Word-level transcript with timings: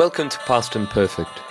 Welcome 0.00 0.30
to 0.30 0.38
Past 0.46 0.76
Imperfect, 0.76 1.42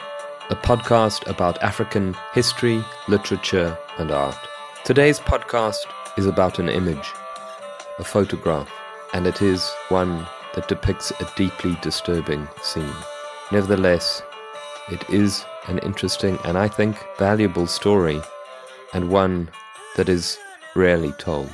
a 0.49 0.55
podcast 0.55 1.27
about 1.29 1.61
African 1.61 2.15
history, 2.33 2.83
literature, 3.07 3.77
and 3.99 4.09
art. 4.09 4.39
Today's 4.83 5.19
podcast 5.19 5.85
is 6.17 6.25
about 6.25 6.57
an 6.57 6.67
image, 6.67 7.13
a 7.99 8.03
photograph, 8.03 8.67
and 9.13 9.27
it 9.27 9.43
is 9.43 9.71
one 9.89 10.25
that 10.55 10.67
depicts 10.67 11.11
a 11.11 11.31
deeply 11.35 11.77
disturbing 11.83 12.47
scene. 12.63 12.95
Nevertheless, 13.51 14.23
it 14.91 15.07
is 15.11 15.45
an 15.67 15.77
interesting 15.83 16.39
and 16.43 16.57
I 16.57 16.69
think 16.69 16.97
valuable 17.19 17.67
story, 17.67 18.19
and 18.95 19.11
one 19.11 19.51
that 19.95 20.09
is 20.09 20.39
rarely 20.75 21.11
told. 21.19 21.53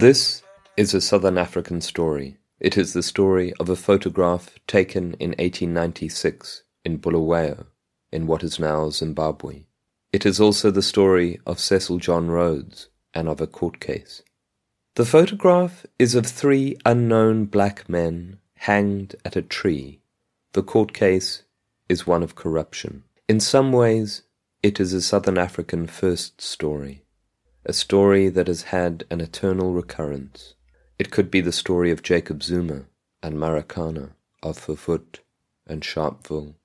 This 0.00 0.42
is 0.76 0.94
a 0.94 1.00
Southern 1.00 1.38
African 1.38 1.80
story. 1.80 2.39
It 2.60 2.76
is 2.76 2.92
the 2.92 3.02
story 3.02 3.54
of 3.58 3.70
a 3.70 3.74
photograph 3.74 4.58
taken 4.66 5.14
in 5.14 5.30
1896 5.30 6.62
in 6.84 6.98
Bulawayo, 6.98 7.64
in 8.12 8.26
what 8.26 8.44
is 8.44 8.58
now 8.58 8.90
Zimbabwe. 8.90 9.64
It 10.12 10.26
is 10.26 10.38
also 10.38 10.70
the 10.70 10.82
story 10.82 11.40
of 11.46 11.58
Cecil 11.58 11.96
John 11.96 12.28
Rhodes 12.28 12.88
and 13.14 13.28
of 13.28 13.40
a 13.40 13.46
court 13.46 13.80
case. 13.80 14.20
The 14.96 15.06
photograph 15.06 15.86
is 15.98 16.14
of 16.14 16.26
three 16.26 16.76
unknown 16.84 17.46
black 17.46 17.88
men 17.88 18.40
hanged 18.56 19.16
at 19.24 19.36
a 19.36 19.42
tree. 19.42 20.02
The 20.52 20.62
court 20.62 20.92
case 20.92 21.44
is 21.88 22.06
one 22.06 22.22
of 22.22 22.34
corruption. 22.34 23.04
In 23.26 23.40
some 23.40 23.72
ways, 23.72 24.22
it 24.62 24.78
is 24.78 24.92
a 24.92 25.00
Southern 25.00 25.38
African 25.38 25.86
first 25.86 26.42
story, 26.42 27.04
a 27.64 27.72
story 27.72 28.28
that 28.28 28.48
has 28.48 28.64
had 28.64 29.04
an 29.10 29.22
eternal 29.22 29.72
recurrence. 29.72 30.56
It 31.00 31.10
could 31.10 31.30
be 31.30 31.40
the 31.40 31.50
story 31.50 31.90
of 31.90 32.02
Jacob 32.02 32.42
Zuma 32.42 32.84
and 33.22 33.36
Marikana, 33.36 34.10
of 34.42 34.58
Verwoerd 34.66 35.20
and 35.66 35.80
Sharpeville, 35.80 36.56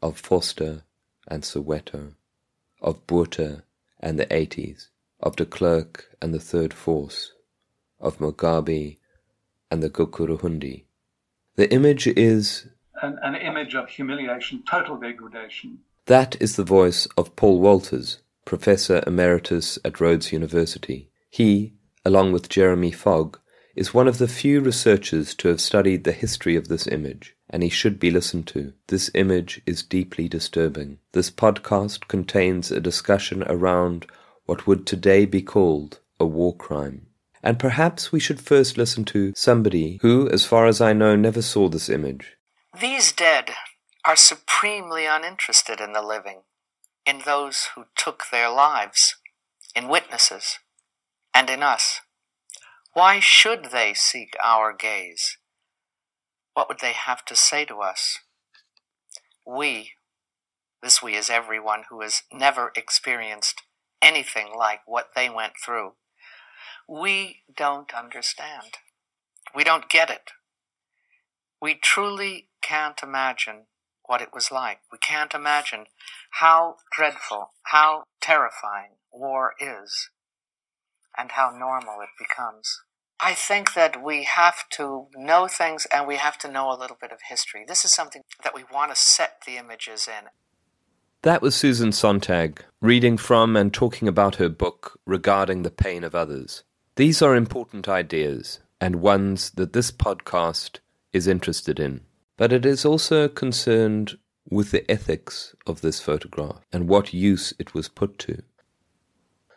of 0.00 0.22
Vorster 0.22 0.84
and 1.28 1.42
Soweto, 1.42 2.14
of 2.80 3.06
Botha 3.06 3.62
and 4.00 4.18
the 4.18 4.24
80s, 4.24 4.88
of 5.20 5.36
de 5.36 5.44
Klerk 5.44 6.16
and 6.22 6.32
the 6.32 6.40
Third 6.40 6.72
Force, 6.72 7.32
of 8.00 8.16
Mugabe 8.20 8.96
and 9.70 9.82
the 9.82 9.90
Gukurahundi. 9.90 10.84
The 11.56 11.70
image 11.70 12.06
is 12.06 12.66
an, 13.02 13.18
an 13.22 13.34
image 13.34 13.74
of 13.74 13.90
humiliation, 13.90 14.62
total 14.66 14.96
degradation. 14.96 15.80
That 16.06 16.40
is 16.40 16.56
the 16.56 16.64
voice 16.64 17.06
of 17.18 17.36
Paul 17.36 17.60
Walters, 17.60 18.22
Professor 18.46 19.04
Emeritus 19.06 19.78
at 19.84 20.00
Rhodes 20.00 20.32
University. 20.32 21.10
He, 21.28 21.74
along 22.02 22.32
with 22.32 22.48
Jeremy 22.48 22.90
Fogg, 22.90 23.40
is 23.74 23.94
one 23.94 24.08
of 24.08 24.18
the 24.18 24.28
few 24.28 24.60
researchers 24.60 25.34
to 25.34 25.48
have 25.48 25.60
studied 25.60 26.04
the 26.04 26.12
history 26.12 26.56
of 26.56 26.68
this 26.68 26.86
image, 26.86 27.36
and 27.50 27.62
he 27.62 27.68
should 27.68 27.98
be 27.98 28.10
listened 28.10 28.46
to. 28.46 28.72
This 28.86 29.10
image 29.14 29.60
is 29.66 29.82
deeply 29.82 30.28
disturbing. 30.28 30.98
This 31.12 31.30
podcast 31.30 32.08
contains 32.08 32.70
a 32.70 32.80
discussion 32.80 33.42
around 33.46 34.06
what 34.46 34.66
would 34.66 34.86
today 34.86 35.24
be 35.24 35.42
called 35.42 36.00
a 36.20 36.26
war 36.26 36.54
crime. 36.54 37.06
And 37.42 37.58
perhaps 37.58 38.10
we 38.10 38.20
should 38.20 38.40
first 38.40 38.78
listen 38.78 39.04
to 39.06 39.32
somebody 39.36 39.98
who, 40.02 40.30
as 40.30 40.46
far 40.46 40.66
as 40.66 40.80
I 40.80 40.92
know, 40.92 41.14
never 41.14 41.42
saw 41.42 41.68
this 41.68 41.88
image. 41.88 42.36
These 42.80 43.12
dead 43.12 43.50
are 44.04 44.16
supremely 44.16 45.06
uninterested 45.06 45.80
in 45.80 45.92
the 45.92 46.02
living, 46.02 46.42
in 47.06 47.20
those 47.24 47.68
who 47.74 47.84
took 47.96 48.24
their 48.30 48.50
lives, 48.50 49.16
in 49.74 49.88
witnesses, 49.88 50.58
and 51.34 51.50
in 51.50 51.62
us. 51.62 52.00
Why 52.94 53.18
should 53.18 53.72
they 53.72 53.92
seek 53.92 54.36
our 54.40 54.72
gaze? 54.72 55.36
What 56.52 56.68
would 56.68 56.78
they 56.78 56.92
have 56.92 57.24
to 57.24 57.34
say 57.34 57.64
to 57.64 57.80
us? 57.80 58.20
We, 59.44 59.94
this 60.80 61.02
we 61.02 61.16
is 61.16 61.28
everyone 61.28 61.84
who 61.90 62.02
has 62.02 62.22
never 62.32 62.70
experienced 62.76 63.62
anything 64.00 64.52
like 64.56 64.82
what 64.86 65.08
they 65.16 65.28
went 65.28 65.54
through, 65.64 65.94
we 66.88 67.42
don't 67.56 67.92
understand. 67.92 68.78
We 69.52 69.64
don't 69.64 69.90
get 69.90 70.08
it. 70.08 70.30
We 71.60 71.74
truly 71.74 72.48
can't 72.62 73.02
imagine 73.02 73.66
what 74.04 74.20
it 74.20 74.28
was 74.32 74.52
like. 74.52 74.80
We 74.92 74.98
can't 74.98 75.34
imagine 75.34 75.86
how 76.38 76.76
dreadful, 76.96 77.50
how 77.64 78.04
terrifying 78.20 78.98
war 79.12 79.54
is 79.58 80.10
and 81.16 81.32
how 81.32 81.50
normal 81.50 82.00
it 82.00 82.10
becomes. 82.18 82.82
I 83.20 83.34
think 83.34 83.74
that 83.74 84.02
we 84.02 84.24
have 84.24 84.68
to 84.70 85.06
know 85.16 85.46
things 85.46 85.86
and 85.92 86.06
we 86.06 86.16
have 86.16 86.36
to 86.38 86.50
know 86.50 86.70
a 86.70 86.78
little 86.78 86.96
bit 87.00 87.12
of 87.12 87.20
history. 87.28 87.64
This 87.66 87.84
is 87.84 87.92
something 87.92 88.22
that 88.42 88.54
we 88.54 88.64
want 88.72 88.90
to 88.94 88.96
set 89.00 89.42
the 89.46 89.56
images 89.56 90.08
in. 90.08 90.28
That 91.22 91.40
was 91.40 91.54
Susan 91.54 91.92
Sontag, 91.92 92.62
reading 92.82 93.16
from 93.16 93.56
and 93.56 93.72
talking 93.72 94.08
about 94.08 94.36
her 94.36 94.50
book 94.50 95.00
regarding 95.06 95.62
the 95.62 95.70
pain 95.70 96.04
of 96.04 96.14
others. 96.14 96.64
These 96.96 97.22
are 97.22 97.34
important 97.34 97.88
ideas, 97.88 98.60
and 98.78 98.96
ones 98.96 99.50
that 99.52 99.72
this 99.72 99.90
podcast 99.90 100.80
is 101.14 101.26
interested 101.26 101.80
in. 101.80 102.02
But 102.36 102.52
it 102.52 102.66
is 102.66 102.84
also 102.84 103.28
concerned 103.28 104.18
with 104.50 104.70
the 104.70 104.88
ethics 104.90 105.54
of 105.66 105.80
this 105.80 105.98
photograph 105.98 106.60
and 106.72 106.88
what 106.88 107.14
use 107.14 107.54
it 107.58 107.72
was 107.72 107.88
put 107.88 108.18
to. 108.18 108.42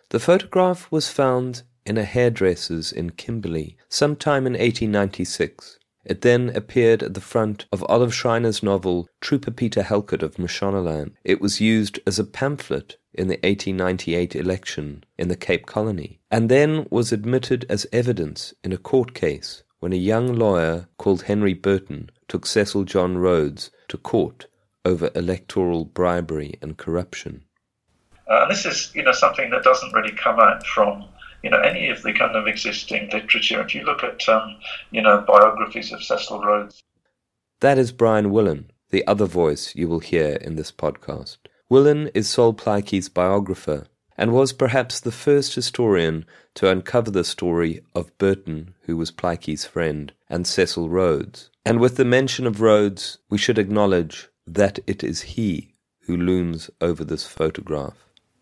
The 0.10 0.22
photograph 0.22 0.90
was 0.90 1.10
found 1.10 1.64
in 1.88 1.98
a 1.98 2.04
hairdresser's 2.04 2.92
in 2.92 3.12
Kimberley 3.12 3.78
sometime 3.90 4.46
in 4.46 4.54
1896. 4.54 5.80
It 6.06 6.22
then 6.22 6.50
appeared 6.56 7.02
at 7.02 7.14
the 7.14 7.22
front 7.22 7.66
of 7.72 7.84
Olive 7.90 8.14
Schreiner's 8.14 8.62
novel 8.62 9.10
Trooper 9.20 9.52
Peter 9.52 9.82
Halket 9.82 10.22
of 10.22 10.36
Mashonaland. 10.36 11.14
It 11.24 11.42
was 11.42 11.60
used 11.60 12.00
as 12.06 12.20
a 12.20 12.24
pamphlet 12.24 12.98
in 13.14 13.28
the 13.28 13.40
1898 13.44 14.36
election 14.36 15.04
in 15.18 15.28
the 15.28 15.36
Cape 15.36 15.66
Colony, 15.66 16.20
and 16.30 16.50
then 16.50 16.88
was 16.92 17.12
admitted 17.12 17.66
as 17.70 17.88
evidence 17.92 18.54
in 18.64 18.72
a 18.72 18.78
court 18.78 19.14
case 19.14 19.64
when 19.80 19.94
a 19.94 19.98
young 19.98 20.34
lawyer 20.34 20.88
called 20.98 21.24
Henry 21.24 21.54
Burton 21.54 22.10
took 22.28 22.46
Cecil 22.46 22.84
John 22.84 23.18
Rhodes 23.18 23.72
to 23.88 23.98
court 23.98 24.48
over 24.86 25.10
electoral 25.16 25.86
bribery 25.86 26.58
and 26.62 26.78
corruption. 26.78 27.44
Uh, 28.30 28.48
this 28.48 28.66
is, 28.66 28.92
you 28.94 29.04
know, 29.04 29.12
something 29.12 29.50
that 29.52 29.64
doesn't 29.64 29.94
really 29.94 30.16
come 30.16 30.40
out 30.40 30.66
from, 30.66 31.06
you 31.48 31.52
know, 31.52 31.62
any 31.62 31.88
of 31.88 32.02
the 32.04 32.12
kind 32.12 32.36
of 32.36 32.46
existing 32.46 33.10
literature. 33.14 33.62
If 33.62 33.74
you 33.74 33.86
look 33.86 34.04
at, 34.04 34.28
um, 34.28 34.58
you 34.92 35.02
know, 35.02 35.24
biographies 35.26 35.94
of 35.94 36.04
Cecil 36.04 36.42
Rhodes. 36.42 36.84
That 37.62 37.78
is 37.78 37.94
Brian 37.94 38.32
Willan, 38.32 38.66
the 38.90 39.08
other 39.08 39.24
voice 39.24 39.74
you 39.74 39.88
will 39.88 40.02
hear 40.02 40.34
in 40.42 40.58
this 40.58 40.74
podcast. 40.74 41.38
Willan 41.72 42.12
is 42.14 42.28
Sol 42.28 42.54
Plaatje's 42.54 43.08
biographer 43.08 43.88
and 44.18 44.34
was 44.34 44.52
perhaps 44.52 45.00
the 45.00 45.12
first 45.14 45.56
historian 45.56 46.26
to 46.56 46.70
uncover 46.70 47.12
the 47.12 47.24
story 47.24 47.80
of 47.96 48.18
Burton, 48.18 48.74
who 48.82 48.98
was 48.98 49.10
Plaatje's 49.10 49.66
friend, 49.66 50.12
and 50.30 50.46
Cecil 50.46 50.90
Rhodes. 50.90 51.50
And 51.64 51.80
with 51.80 51.96
the 51.96 52.04
mention 52.04 52.46
of 52.46 52.60
Rhodes, 52.60 53.20
we 53.30 53.38
should 53.38 53.58
acknowledge 53.58 54.28
that 54.46 54.80
it 54.86 55.02
is 55.02 55.22
he 55.22 55.76
who 56.08 56.18
looms 56.18 56.70
over 56.82 57.06
this 57.06 57.26
photograph. 57.26 57.96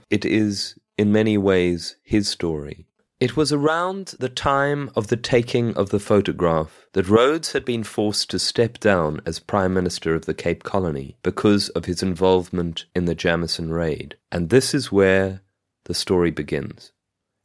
It 0.10 0.26
is, 0.26 0.74
in 0.98 1.12
many 1.12 1.38
ways, 1.38 1.98
his 2.04 2.28
story. 2.28 2.88
It 3.18 3.38
was 3.38 3.53
around 3.53 4.16
the 4.20 4.28
time 4.28 4.92
of 4.94 5.08
the 5.08 5.16
taking 5.16 5.74
of 5.76 5.90
the 5.90 6.02
photograph 6.02 6.86
that 6.92 7.08
Rhodes 7.08 7.53
had 7.53 7.64
been 7.64 7.86
forced 7.86 8.30
to 8.31 8.40
step 8.40 8.78
down 8.80 9.22
as 9.26 9.40
Prime 9.40 9.74
Minister 9.74 10.14
of 10.16 10.26
the 10.26 10.34
Cape 10.34 10.64
Colony 10.64 11.16
because 11.24 11.70
of 11.70 11.86
his 11.86 12.04
involvement 12.04 12.86
in 12.94 13.06
the 13.06 13.16
Jameson 13.16 13.72
raid. 13.72 14.18
And 14.34 14.50
this 14.50 14.74
is 14.74 14.92
where 14.92 15.42
the 15.86 15.94
story 15.94 16.30
begins. 16.30 16.92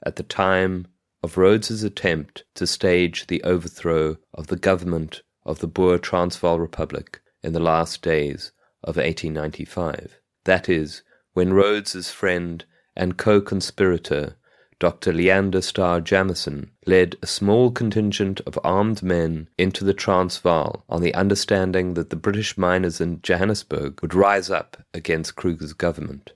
At 0.05 0.17
the 0.17 0.25
time 0.25 0.89
of 1.23 1.39
Rhodes's 1.39 1.85
attempt 1.85 2.43
to 2.57 2.67
stage 2.67 3.29
the 3.29 3.43
overthrow 3.45 4.17
of 4.35 4.49
the 4.49 4.57
government 4.57 5.23
of 5.45 5.61
the 5.61 5.69
Boer 5.69 5.99
Transvaal 5.99 6.59
Republic 6.59 7.21
in 7.45 7.53
the 7.53 7.61
last 7.61 8.03
days 8.03 8.51
of 8.83 8.97
1895. 8.97 10.19
That 10.45 10.69
is, 10.69 11.03
when 11.35 11.53
Rhodes's 11.53 12.11
friend 12.11 12.65
and 12.97 13.17
co-conspirator, 13.17 14.37
Dr. 14.81 15.13
Leander 15.13 15.61
Starr 15.61 16.01
Jameson, 16.01 16.71
led 16.87 17.17
a 17.23 17.27
small 17.27 17.71
contingent 17.71 18.41
of 18.47 18.59
armed 18.65 19.03
men 19.03 19.49
into 19.57 19.85
the 19.85 19.95
Transvaal 19.95 20.85
on 20.89 21.03
the 21.03 21.15
understanding 21.15 21.95
that 21.95 22.11
the 22.11 22.17
British 22.17 22.59
miners 22.59 23.01
in 23.01 23.21
Johannesburg 23.23 24.01
would 24.03 24.15
rise 24.15 24.51
up 24.51 24.79
against 24.93 25.37
Kruger's 25.37 25.75
government. 25.75 26.33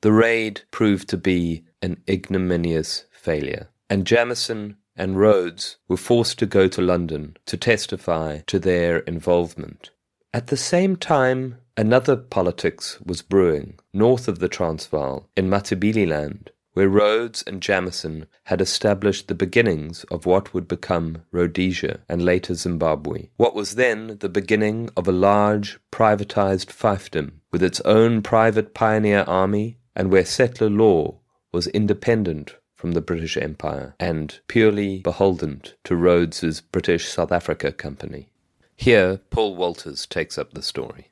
The 0.00 0.12
raid 0.12 0.62
proved 0.70 1.08
to 1.10 1.16
be 1.16 1.64
an 1.82 2.02
ignominious 2.08 3.04
failure, 3.12 3.68
and 3.88 4.06
Jameson 4.06 4.78
and 4.96 5.20
Rhodes 5.20 5.76
were 5.86 5.96
forced 5.96 6.38
to 6.40 6.46
go 6.46 6.66
to 6.68 6.82
London 6.82 7.36
to 7.46 7.56
testify 7.56 8.40
to 8.46 8.58
their 8.58 9.00
involvement. 9.00 9.90
At 10.32 10.48
the 10.48 10.56
same 10.56 10.96
time, 10.96 11.58
Another 11.78 12.16
politics 12.16 12.98
was 13.04 13.20
brewing 13.20 13.78
north 13.92 14.28
of 14.28 14.38
the 14.38 14.48
Transvaal 14.48 15.28
in 15.36 15.50
Matabeleland, 15.50 16.48
where 16.76 16.90
Rhodes 16.90 17.42
and 17.46 17.62
Jameson 17.62 18.26
had 18.44 18.60
established 18.60 19.28
the 19.28 19.34
beginnings 19.34 20.04
of 20.10 20.26
what 20.26 20.52
would 20.52 20.68
become 20.68 21.22
Rhodesia 21.32 22.00
and 22.06 22.22
later 22.22 22.52
Zimbabwe, 22.52 23.30
what 23.38 23.54
was 23.54 23.76
then 23.76 24.18
the 24.20 24.28
beginning 24.28 24.90
of 24.94 25.08
a 25.08 25.12
large 25.12 25.78
privatized 25.90 26.66
fiefdom 26.66 27.40
with 27.50 27.62
its 27.62 27.80
own 27.86 28.20
private 28.20 28.74
pioneer 28.74 29.24
army 29.26 29.78
and 29.94 30.10
where 30.10 30.26
settler 30.26 30.68
law 30.68 31.14
was 31.50 31.66
independent 31.68 32.56
from 32.74 32.92
the 32.92 33.00
British 33.00 33.38
Empire 33.38 33.94
and 33.98 34.40
purely 34.46 34.98
beholden 34.98 35.62
to 35.84 35.96
Rhodes's 35.96 36.60
British 36.60 37.08
South 37.08 37.32
Africa 37.32 37.72
Company. 37.72 38.28
Here, 38.76 39.20
Paul 39.30 39.56
Walters 39.56 40.04
takes 40.04 40.36
up 40.36 40.52
the 40.52 40.60
story. 40.60 41.08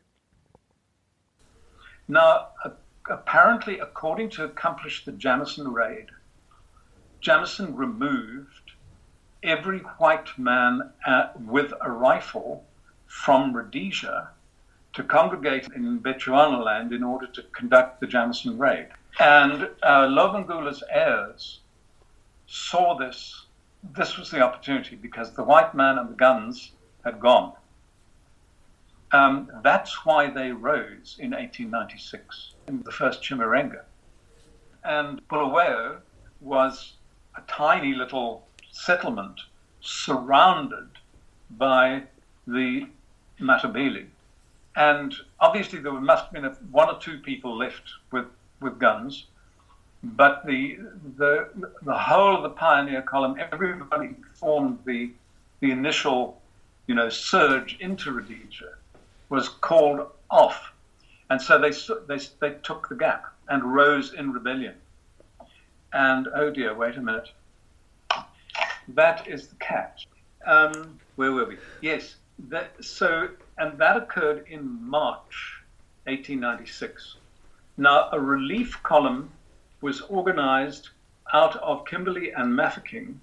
Now, 2.07 2.49
apparently, 3.09 3.79
according 3.79 4.31
to 4.31 4.45
accomplish 4.45 5.05
the 5.05 5.13
Jameson 5.13 5.73
raid, 5.73 6.07
Jameson 7.21 7.75
removed 7.77 8.73
every 9.43 9.79
white 9.99 10.39
man 10.39 10.91
uh, 11.07 11.29
with 11.39 11.73
a 11.81 11.91
rifle 11.91 12.65
from 13.07 13.55
Rhodesia 13.55 14.31
to 14.95 15.03
congregate 15.03 15.69
in 15.75 16.01
Bechuanaland 16.01 16.93
in 16.93 17.03
order 17.03 17.27
to 17.27 17.43
conduct 17.53 18.01
the 18.01 18.07
Jameson 18.07 18.59
raid. 18.59 18.89
And 19.19 19.71
uh, 19.83 20.07
Lobengula's 20.07 20.83
heirs 20.91 21.61
saw 22.47 22.97
this. 22.97 23.47
This 23.97 24.17
was 24.17 24.31
the 24.31 24.41
opportunity 24.41 24.97
because 24.97 25.33
the 25.33 25.45
white 25.45 25.75
man 25.75 25.99
and 25.99 26.09
the 26.11 26.15
guns 26.15 26.73
had 27.05 27.21
gone. 27.21 27.53
Um, 29.13 29.51
that's 29.63 30.05
why 30.05 30.31
they 30.31 30.51
rose 30.51 31.17
in 31.19 31.31
1896 31.31 32.54
in 32.54 32.54
the 32.67 32.91
first 32.93 33.23
Chimurenga. 33.23 33.83
And 34.85 35.27
Bulawayo 35.29 35.99
was 36.41 36.95
a 37.37 37.43
tiny 37.43 37.95
little 37.95 38.47
settlement 38.71 39.41
surrounded 39.81 40.89
by 41.51 42.03
the 42.47 42.87
Matabele. 43.41 44.07
And 44.77 45.15
obviously, 45.41 45.79
there 45.79 45.93
must 45.93 46.25
have 46.25 46.33
been 46.33 46.45
one 46.71 46.89
or 46.89 46.99
two 46.99 47.19
people 47.19 47.57
left 47.57 47.83
with, 48.11 48.27
with 48.61 48.79
guns, 48.79 49.27
but 50.03 50.45
the, 50.45 50.79
the, 51.17 51.49
the 51.83 51.97
whole 51.97 52.37
of 52.37 52.43
the 52.43 52.51
pioneer 52.51 53.03
column, 53.03 53.37
everybody 53.39 54.15
formed 54.35 54.79
the, 54.85 55.11
the 55.61 55.71
initial 55.71 56.41
you 56.87 56.95
know, 56.95 57.09
surge 57.09 57.77
into 57.81 58.13
Rhodesia 58.13 58.75
was 59.29 59.49
called 59.49 60.07
off. 60.31 60.73
And 61.35 61.43
so 61.43 61.59
they, 61.59 61.73
they, 62.07 62.25
they 62.39 62.55
took 62.63 62.89
the 62.89 62.95
gap 62.95 63.25
and 63.49 63.75
rose 63.75 64.15
in 64.15 64.33
rebellion. 64.33 64.77
And 65.93 66.29
oh 66.33 66.53
dear, 66.53 66.77
wait 66.77 66.97
a 66.97 67.01
minute. 67.01 67.29
That 68.87 69.27
is 69.27 69.49
the 69.49 69.57
catch. 69.57 70.07
Um, 70.47 71.01
where 71.17 71.33
were 71.33 71.47
we? 71.47 71.57
Yes. 71.81 72.15
That, 72.51 72.73
so, 72.85 73.31
and 73.59 73.77
that 73.79 73.97
occurred 73.97 74.47
in 74.49 74.81
March 74.81 75.61
1896. 76.05 77.17
Now, 77.79 78.11
a 78.13 78.21
relief 78.21 78.81
column 78.85 79.33
was 79.81 80.03
organized 80.03 80.91
out 81.33 81.57
of 81.57 81.85
Kimberley 81.85 82.31
and 82.31 82.55
Mafeking 82.55 83.21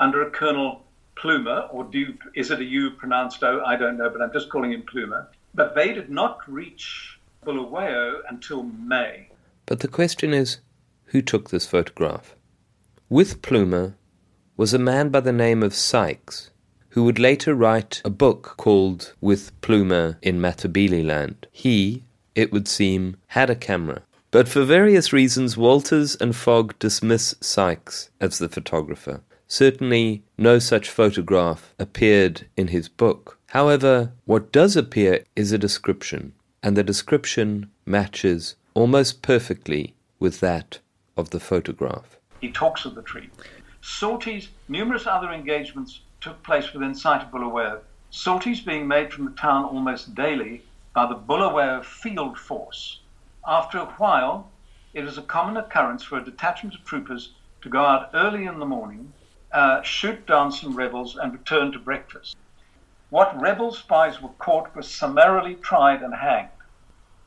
under 0.00 0.22
a 0.22 0.30
Colonel 0.32 0.82
Plumer, 1.14 1.68
or 1.70 1.84
do 1.84 2.12
is 2.34 2.50
it 2.50 2.58
a 2.58 2.64
U 2.64 2.90
pronounced 2.90 3.44
O? 3.44 3.62
I 3.64 3.76
don't 3.76 3.96
know, 3.96 4.10
but 4.10 4.20
I'm 4.20 4.32
just 4.32 4.50
calling 4.50 4.72
him 4.72 4.82
Plumer. 4.82 5.28
But 5.54 5.76
they 5.76 5.92
did 5.92 6.10
not 6.10 6.40
reach 6.50 7.20
Bulawayo 7.44 8.22
until 8.28 8.62
May. 8.62 9.28
But 9.66 9.80
the 9.80 9.88
question 9.88 10.32
is 10.32 10.58
who 11.06 11.22
took 11.22 11.50
this 11.50 11.66
photograph? 11.66 12.36
With 13.08 13.42
Plumer 13.42 13.96
was 14.56 14.72
a 14.72 14.78
man 14.78 15.08
by 15.08 15.20
the 15.20 15.32
name 15.32 15.62
of 15.62 15.74
Sykes, 15.74 16.50
who 16.90 17.04
would 17.04 17.18
later 17.18 17.54
write 17.54 18.00
a 18.04 18.10
book 18.10 18.54
called 18.56 19.14
With 19.20 19.60
Plumer 19.60 20.18
in 20.22 20.40
Matabele 20.40 21.04
Land. 21.04 21.46
He, 21.50 22.04
it 22.34 22.52
would 22.52 22.68
seem, 22.68 23.16
had 23.28 23.50
a 23.50 23.56
camera. 23.56 24.02
But 24.30 24.48
for 24.48 24.64
various 24.64 25.12
reasons, 25.12 25.56
Walters 25.56 26.16
and 26.16 26.34
Fogg 26.34 26.78
dismiss 26.78 27.34
Sykes 27.40 28.10
as 28.20 28.38
the 28.38 28.48
photographer. 28.48 29.20
Certainly, 29.46 30.22
no 30.38 30.58
such 30.58 30.88
photograph 30.88 31.74
appeared 31.78 32.46
in 32.56 32.68
his 32.68 32.88
book. 32.88 33.38
However, 33.48 34.12
what 34.24 34.52
does 34.52 34.76
appear 34.76 35.24
is 35.36 35.52
a 35.52 35.58
description, 35.58 36.32
and 36.62 36.76
the 36.76 36.84
description 36.84 37.70
matches 37.84 38.54
almost 38.74 39.22
perfectly 39.22 39.94
with 40.18 40.40
that 40.40 40.78
of 41.16 41.30
the 41.30 41.40
photograph. 41.40 42.16
He 42.40 42.50
talks 42.50 42.84
of 42.84 42.94
the 42.94 43.02
tree. 43.02 43.30
Sorties, 43.80 44.48
numerous 44.68 45.06
other 45.06 45.32
engagements 45.32 46.00
took 46.20 46.42
place 46.42 46.72
within 46.72 46.94
sight 46.94 47.22
of 47.22 47.30
Bulawayo, 47.32 47.80
sorties 48.10 48.60
being 48.60 48.86
made 48.86 49.12
from 49.12 49.24
the 49.24 49.32
town 49.32 49.64
almost 49.64 50.14
daily 50.14 50.62
by 50.94 51.06
the 51.06 51.14
Bulawayo 51.14 51.82
field 51.82 52.38
force. 52.38 53.00
After 53.46 53.78
a 53.78 53.86
while, 53.86 54.50
it 54.94 55.04
is 55.04 55.18
a 55.18 55.22
common 55.22 55.56
occurrence 55.56 56.04
for 56.04 56.18
a 56.18 56.24
detachment 56.24 56.76
of 56.76 56.84
troopers 56.84 57.32
to 57.62 57.68
go 57.68 57.84
out 57.84 58.10
early 58.14 58.44
in 58.44 58.58
the 58.58 58.66
morning, 58.66 59.12
uh, 59.52 59.82
shoot 59.82 60.26
down 60.26 60.52
some 60.52 60.76
rebels, 60.76 61.16
and 61.16 61.32
return 61.32 61.72
to 61.72 61.78
breakfast. 61.78 62.36
What 63.10 63.38
rebel 63.40 63.72
spies 63.72 64.22
were 64.22 64.30
caught 64.38 64.74
were 64.74 64.82
summarily 64.82 65.56
tried 65.56 66.02
and 66.02 66.14
hanged. 66.14 66.48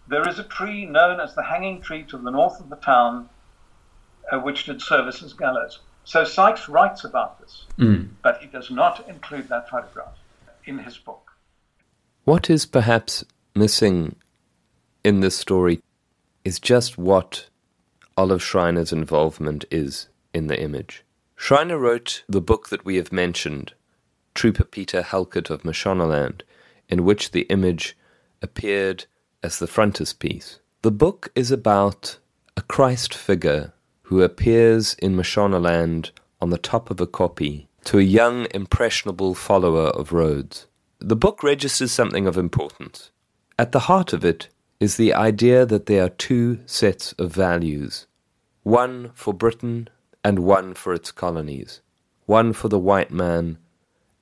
There 0.07 0.27
is 0.27 0.39
a 0.39 0.43
tree 0.43 0.85
known 0.85 1.19
as 1.19 1.33
the 1.35 1.43
hanging 1.43 1.81
tree 1.81 2.03
to 2.03 2.17
the 2.17 2.31
north 2.31 2.59
of 2.59 2.69
the 2.69 2.75
town, 2.75 3.29
uh, 4.31 4.39
which 4.39 4.65
did 4.65 4.81
service 4.81 5.23
as 5.23 5.33
gallows. 5.33 5.79
So 6.03 6.23
Sykes 6.23 6.69
writes 6.69 7.03
about 7.03 7.39
this, 7.39 7.65
mm. 7.77 8.09
but 8.21 8.37
he 8.37 8.47
does 8.47 8.69
not 8.69 9.07
include 9.09 9.49
that 9.49 9.69
photograph 9.69 10.17
in 10.65 10.77
his 10.79 10.97
book. 10.97 11.31
What 12.23 12.49
is 12.49 12.65
perhaps 12.65 13.23
missing 13.55 14.15
in 15.03 15.21
this 15.21 15.35
story 15.35 15.81
is 16.43 16.59
just 16.59 16.97
what 16.97 17.49
Olive 18.17 18.43
Schreiner's 18.43 18.93
involvement 18.93 19.65
is 19.71 20.07
in 20.33 20.47
the 20.47 20.61
image. 20.61 21.03
Schreiner 21.35 21.77
wrote 21.77 22.23
the 22.29 22.41
book 22.41 22.69
that 22.69 22.85
we 22.85 22.95
have 22.95 23.11
mentioned, 23.11 23.73
Trooper 24.35 24.63
Peter 24.63 25.01
Halket 25.01 25.49
of 25.49 25.63
Mashonaland, 25.63 26.41
in 26.87 27.03
which 27.03 27.31
the 27.31 27.41
image 27.43 27.97
appeared 28.41 29.05
as 29.45 29.59
the 29.59 29.67
frontispiece. 29.67 30.59
The 30.81 30.91
book 30.91 31.31
is 31.35 31.51
about 31.51 32.17
a 32.57 32.61
Christ 32.63 33.13
figure 33.13 33.73
who 34.07 34.23
appears 34.23 34.95
in 34.95 35.15
Mashonaland 35.15 36.09
on 36.41 36.49
the 36.49 36.57
top 36.57 36.89
of 36.89 36.99
a 36.99 37.07
kopje 37.07 37.67
to 37.85 37.99
a 37.99 38.01
young, 38.19 38.47
impressionable 38.55 39.35
follower 39.35 39.89
of 39.89 40.11
Rhodes. 40.11 40.65
The 40.99 41.15
book 41.15 41.43
registers 41.43 41.91
something 41.91 42.25
of 42.25 42.37
importance. 42.37 43.11
At 43.59 43.71
the 43.71 43.85
heart 43.91 44.13
of 44.13 44.25
it 44.25 44.49
is 44.79 44.97
the 44.97 45.13
idea 45.13 45.65
that 45.65 45.85
there 45.85 46.03
are 46.05 46.09
two 46.09 46.59
sets 46.65 47.13
of 47.13 47.31
values 47.31 48.07
one 48.63 49.11
for 49.13 49.31
Britain 49.31 49.87
and 50.23 50.39
one 50.39 50.73
for 50.73 50.91
its 50.91 51.11
colonies, 51.11 51.81
one 52.25 52.51
for 52.51 52.67
the 52.67 52.79
white 52.79 53.11
man 53.11 53.59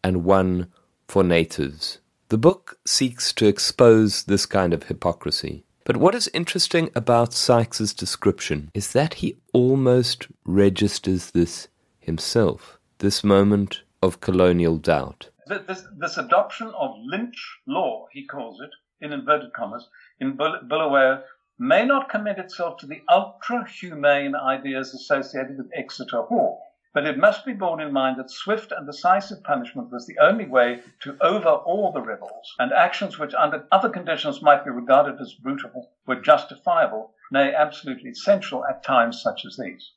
and 0.04 0.26
one 0.26 0.68
for 1.08 1.24
natives. 1.24 2.00
The 2.34 2.40
book 2.40 2.80
seeks 2.84 3.32
to 3.34 3.46
expose 3.46 4.24
this 4.24 4.48
kind 4.48 4.74
of 4.74 4.86
hypocrisy. 4.86 5.66
But 5.86 5.98
what 5.98 6.16
is 6.16 6.32
interesting 6.34 6.90
about 6.96 7.32
Sykes's 7.32 7.94
description 7.94 8.72
is 8.74 8.92
that 8.94 9.14
he 9.14 9.38
almost 9.54 10.30
registers 10.44 11.30
this 11.30 11.68
himself, 12.00 12.80
this 12.98 13.24
moment 13.24 13.84
of 14.02 14.20
colonial 14.20 14.80
doubt. 14.80 15.30
This, 15.46 15.84
this 15.96 16.18
adoption 16.18 16.70
of 16.70 16.96
lynch 17.06 17.60
law, 17.68 18.08
he 18.12 18.26
calls 18.26 18.60
it, 18.62 18.72
in 19.00 19.14
inverted 19.14 19.54
commas, 19.54 19.88
in 20.20 20.36
Bulawayo, 20.36 21.22
may 21.60 21.86
not 21.86 22.10
commit 22.10 22.40
itself 22.40 22.78
to 22.78 22.88
the 22.88 23.04
ultra 23.10 23.64
humane 23.70 24.34
ideas 24.34 24.96
associated 24.96 25.60
with 25.60 25.70
Exeter 25.76 26.24
Hall. 26.24 26.63
But 26.94 27.08
it 27.08 27.18
must 27.18 27.44
be 27.44 27.54
borne 27.54 27.82
in 27.82 27.92
mind 27.92 28.18
that 28.20 28.30
swift 28.30 28.72
and 28.72 28.86
decisive 28.86 29.44
punishment 29.44 29.92
was 29.92 30.06
the 30.06 30.20
only 30.20 30.46
way 30.46 30.82
to 31.02 31.18
overawe 31.22 31.92
the 31.92 32.02
rebels, 32.02 32.54
and 32.60 32.72
actions 32.72 33.18
which 33.18 33.34
under 33.34 33.66
other 33.72 33.90
conditions 33.90 34.44
might 34.44 34.64
be 34.64 34.70
regarded 34.70 35.20
as 35.20 35.34
brutal 35.34 35.90
were 36.06 36.22
justifiable, 36.22 37.16
nay, 37.32 37.54
absolutely 37.54 38.12
essential 38.12 38.64
at 38.66 38.84
times 38.84 39.22
such 39.22 39.44
as 39.44 39.58
these. 39.58 39.92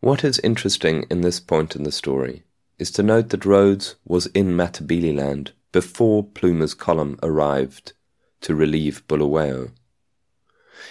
What 0.00 0.24
is 0.24 0.40
interesting 0.40 1.06
in 1.10 1.20
this 1.20 1.38
point 1.38 1.76
in 1.76 1.84
the 1.84 1.92
story 1.92 2.42
is 2.78 2.90
to 2.92 3.02
note 3.02 3.28
that 3.30 3.44
Rhodes 3.44 3.94
was 4.04 4.26
in 4.26 4.56
Matabele 4.56 5.16
land 5.16 5.52
before 5.70 6.24
Plumer's 6.24 6.74
column 6.74 7.18
arrived 7.22 7.92
to 8.40 8.54
relieve 8.54 9.06
Bulawayo. 9.06 9.70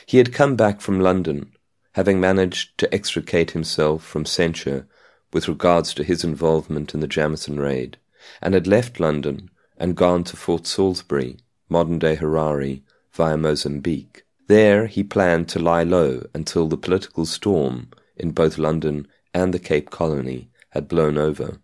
He 0.06 0.17
had 0.17 0.34
come 0.34 0.56
back 0.56 0.79
from 0.82 1.00
London 1.00 1.51
having 1.98 2.20
managed 2.20 2.77
to 2.77 2.94
extricate 2.94 3.51
himself 3.51 4.04
from 4.04 4.24
censure 4.24 4.88
with 5.34 5.48
regards 5.48 5.96
to 5.96 6.04
his 6.04 6.24
involvement 6.24 6.94
in 6.94 7.00
the 7.00 7.08
Jameson 7.08 7.60
raid, 7.60 7.98
and 8.39 8.54
had 8.54 8.68
left 8.68 9.00
London 9.00 9.50
and 9.80 9.98
gone 9.98 10.24
to 10.24 10.38
Fort 10.38 10.68
Salisbury, 10.68 11.38
modern 11.70 11.98
day 11.98 12.16
Harare, 12.16 12.84
via 13.13 13.36
Mozambique. 13.36 14.22
There 14.46 14.86
he 14.86 15.04
planned 15.04 15.50
to 15.50 15.60
lie 15.60 15.82
low 15.82 16.24
until 16.36 16.68
the 16.68 16.77
political 16.77 17.25
storm 17.25 17.89
in 18.16 18.30
both 18.30 18.60
London 18.60 19.08
and 19.34 19.51
the 19.51 19.58
Cape 19.58 19.89
Colony 19.89 20.51
had 20.70 20.88
blown 20.88 21.18
over. 21.18 21.58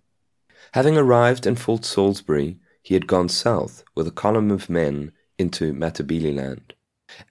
Having 0.72 0.98
arrived 0.98 1.46
in 1.46 1.56
Fort 1.56 1.86
Salisbury, 1.86 2.58
he 2.82 2.96
had 2.96 3.06
gone 3.06 3.30
south 3.30 3.84
with 3.94 4.08
a 4.08 4.12
column 4.24 4.50
of 4.50 4.68
men 4.68 5.12
into 5.38 5.74
Matabeleland, 5.74 6.74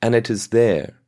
and 0.00 0.14
it 0.14 0.30
is 0.30 0.49
there 0.49 1.01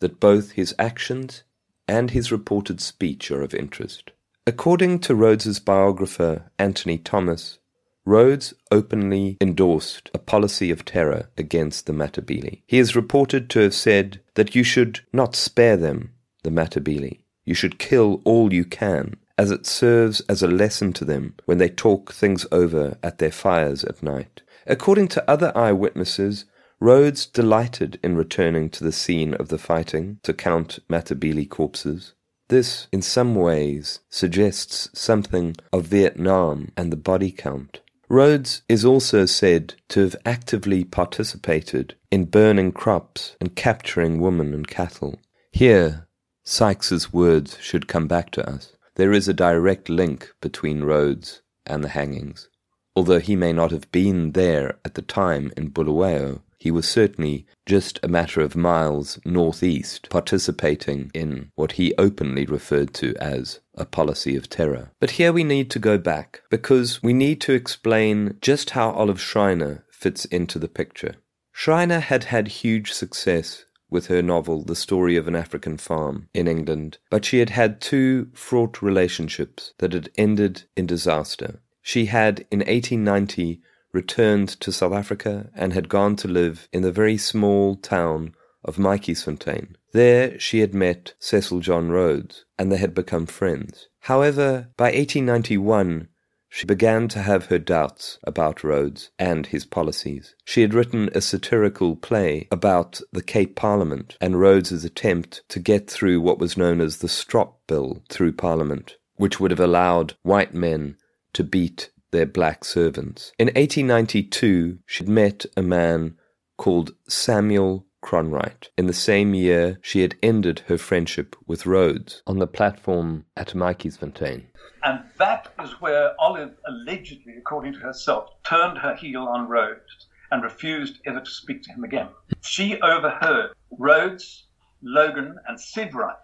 that 0.00 0.20
both 0.20 0.52
his 0.52 0.74
actions 0.78 1.42
and 1.88 2.10
his 2.10 2.32
reported 2.32 2.80
speech 2.80 3.30
are 3.30 3.42
of 3.42 3.54
interest. 3.54 4.10
According 4.46 5.00
to 5.00 5.14
Rhodes's 5.14 5.58
biographer 5.60 6.50
Anthony 6.58 6.98
Thomas, 6.98 7.58
Rhodes 8.04 8.54
openly 8.70 9.36
endorsed 9.40 10.10
a 10.14 10.18
policy 10.18 10.70
of 10.70 10.84
terror 10.84 11.28
against 11.36 11.86
the 11.86 11.92
Matabele. 11.92 12.62
He 12.64 12.78
is 12.78 12.94
reported 12.94 13.50
to 13.50 13.58
have 13.58 13.74
said 13.74 14.20
that 14.34 14.54
you 14.54 14.62
should 14.62 15.00
not 15.12 15.34
spare 15.34 15.76
them, 15.76 16.12
the 16.44 16.50
Matabele. 16.50 17.18
You 17.44 17.54
should 17.54 17.80
kill 17.80 18.20
all 18.24 18.54
you 18.54 18.64
can, 18.64 19.16
as 19.36 19.50
it 19.50 19.66
serves 19.66 20.20
as 20.28 20.40
a 20.40 20.46
lesson 20.46 20.92
to 20.92 21.04
them 21.04 21.34
when 21.46 21.58
they 21.58 21.68
talk 21.68 22.12
things 22.12 22.46
over 22.52 22.96
at 23.02 23.18
their 23.18 23.32
fires 23.32 23.82
at 23.82 24.04
night. 24.04 24.42
According 24.68 25.08
to 25.08 25.28
other 25.30 25.50
eyewitnesses, 25.56 26.44
Rhodes 26.78 27.24
delighted 27.24 27.98
in 28.02 28.16
returning 28.16 28.68
to 28.70 28.84
the 28.84 28.92
scene 28.92 29.32
of 29.34 29.48
the 29.48 29.58
fighting 29.58 30.18
to 30.22 30.34
count 30.34 30.78
Matabele 30.90 31.48
corpses. 31.48 32.12
This, 32.48 32.86
in 32.92 33.02
some 33.02 33.34
ways, 33.34 34.00
suggests 34.10 34.90
something 34.92 35.56
of 35.72 35.86
Vietnam 35.86 36.72
and 36.76 36.92
the 36.92 36.96
body 36.96 37.32
count. 37.32 37.80
Rhodes 38.08 38.62
is 38.68 38.84
also 38.84 39.26
said 39.26 39.74
to 39.88 40.00
have 40.00 40.16
actively 40.24 40.84
participated 40.84 41.96
in 42.10 42.26
burning 42.26 42.72
crops 42.72 43.36
and 43.40 43.56
capturing 43.56 44.20
women 44.20 44.54
and 44.54 44.68
cattle. 44.68 45.18
Here, 45.50 46.06
Sykes's 46.44 47.12
words 47.12 47.58
should 47.60 47.88
come 47.88 48.06
back 48.06 48.30
to 48.32 48.48
us. 48.48 48.76
There 48.94 49.12
is 49.12 49.26
a 49.26 49.34
direct 49.34 49.88
link 49.88 50.32
between 50.40 50.84
Rhodes 50.84 51.42
and 51.64 51.82
the 51.82 51.88
hangings. 51.88 52.48
Although 52.94 53.18
he 53.18 53.34
may 53.34 53.52
not 53.52 53.72
have 53.72 53.90
been 53.90 54.32
there 54.32 54.78
at 54.84 54.94
the 54.94 55.02
time 55.02 55.52
in 55.56 55.68
Bulawayo, 55.70 56.42
he 56.66 56.72
was 56.72 56.88
certainly 56.88 57.46
just 57.64 58.00
a 58.02 58.08
matter 58.08 58.40
of 58.40 58.56
miles 58.56 59.20
northeast, 59.24 60.08
participating 60.10 61.12
in 61.14 61.52
what 61.54 61.70
he 61.72 61.94
openly 61.96 62.44
referred 62.44 62.92
to 62.92 63.14
as 63.20 63.60
a 63.76 63.84
policy 63.84 64.34
of 64.34 64.50
terror. 64.50 64.90
But 64.98 65.12
here 65.12 65.32
we 65.32 65.44
need 65.44 65.70
to 65.70 65.78
go 65.78 65.96
back, 65.96 66.42
because 66.50 67.00
we 67.04 67.12
need 67.12 67.40
to 67.42 67.52
explain 67.52 68.36
just 68.40 68.70
how 68.70 68.90
Olive 68.90 69.20
Schreiner 69.20 69.84
fits 69.92 70.24
into 70.24 70.58
the 70.58 70.66
picture. 70.66 71.14
Schreiner 71.52 72.00
had 72.00 72.24
had 72.24 72.48
huge 72.48 72.90
success 72.90 73.64
with 73.88 74.08
her 74.08 74.20
novel 74.20 74.64
The 74.64 74.74
Story 74.74 75.16
of 75.16 75.28
an 75.28 75.36
African 75.36 75.76
Farm 75.76 76.28
in 76.34 76.48
England, 76.48 76.98
but 77.10 77.24
she 77.24 77.38
had 77.38 77.50
had 77.50 77.80
two 77.80 78.28
fraught 78.34 78.82
relationships 78.82 79.72
that 79.78 79.92
had 79.92 80.10
ended 80.16 80.64
in 80.76 80.86
disaster. 80.86 81.60
She 81.80 82.06
had, 82.06 82.40
in 82.50 82.58
1890, 82.58 83.62
returned 83.96 84.48
to 84.60 84.70
South 84.70 84.92
Africa 84.92 85.48
and 85.54 85.72
had 85.72 85.88
gone 85.88 86.16
to 86.16 86.28
live 86.28 86.68
in 86.70 86.82
the 86.82 86.92
very 86.92 87.16
small 87.16 87.76
town 87.76 88.34
of 88.62 88.76
Matjiesfontein. 88.76 89.74
There 89.92 90.38
she 90.38 90.60
had 90.60 90.74
met 90.74 91.14
Cecil 91.18 91.60
John 91.60 91.88
Rhodes, 91.88 92.44
and 92.58 92.70
they 92.70 92.76
had 92.76 92.94
become 92.94 93.24
friends. 93.24 93.88
However, 94.00 94.68
by 94.76 94.92
1891, 94.92 96.08
she 96.50 96.66
began 96.66 97.08
to 97.08 97.22
have 97.22 97.46
her 97.46 97.58
doubts 97.58 98.18
about 98.22 98.62
Rhodes 98.62 99.10
and 99.18 99.46
his 99.46 99.64
policies. 99.64 100.34
She 100.44 100.60
had 100.60 100.74
written 100.74 101.08
a 101.14 101.22
satirical 101.22 101.96
play 101.96 102.48
about 102.50 103.00
the 103.12 103.22
Cape 103.22 103.56
Parliament 103.56 104.18
and 104.20 104.38
Rhodes's 104.38 104.84
attempt 104.84 105.42
to 105.48 105.58
get 105.58 105.90
through 105.90 106.20
what 106.20 106.38
was 106.38 106.56
known 106.58 106.82
as 106.82 106.98
the 106.98 107.08
Strop 107.08 107.66
Bill 107.66 108.02
through 108.10 108.32
Parliament, 108.32 108.96
which 109.16 109.40
would 109.40 109.50
have 109.50 109.60
allowed 109.60 110.14
white 110.22 110.52
men 110.52 110.96
to 111.32 111.42
beat 111.42 111.90
their 112.10 112.26
black 112.26 112.64
servants. 112.64 113.32
In 113.38 113.48
1892, 113.48 114.78
she'd 114.86 115.08
met 115.08 115.46
a 115.56 115.62
man 115.62 116.16
called 116.56 116.94
Samuel 117.08 117.86
Cronwright. 118.02 118.68
In 118.78 118.86
the 118.86 118.92
same 118.92 119.34
year, 119.34 119.78
she 119.82 120.02
had 120.02 120.14
ended 120.22 120.60
her 120.68 120.78
friendship 120.78 121.34
with 121.46 121.66
Rhodes 121.66 122.22
on 122.26 122.38
the 122.38 122.46
platform 122.46 123.24
at 123.36 123.48
Matjiesfontein. 123.48 124.46
And 124.84 125.00
that 125.18 125.52
is 125.62 125.80
where 125.80 126.14
Olive 126.20 126.56
allegedly, 126.66 127.34
according 127.36 127.72
to 127.74 127.80
herself, 127.80 128.30
turned 128.44 128.78
her 128.78 128.94
heel 128.94 129.22
on 129.22 129.48
Rhodes 129.48 130.06
and 130.30 130.42
refused 130.42 131.00
ever 131.04 131.20
to 131.20 131.30
speak 131.30 131.62
to 131.62 131.72
him 131.72 131.84
again. 131.84 132.08
She 132.42 132.80
overheard 132.80 133.50
Rhodes, 133.76 134.44
Logan, 134.82 135.36
and 135.48 135.58
Sivewright. 135.58 136.14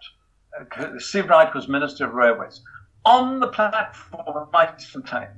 Uh, 0.57 0.99
Sivewright 0.99 1.53
was 1.53 1.67
Minister 1.67 2.05
of 2.05 2.13
Railways 2.13 2.61
on 3.05 3.39
the 3.39 3.47
platform 3.47 4.37
of 4.37 4.51
Matjiesfontein 4.51 5.29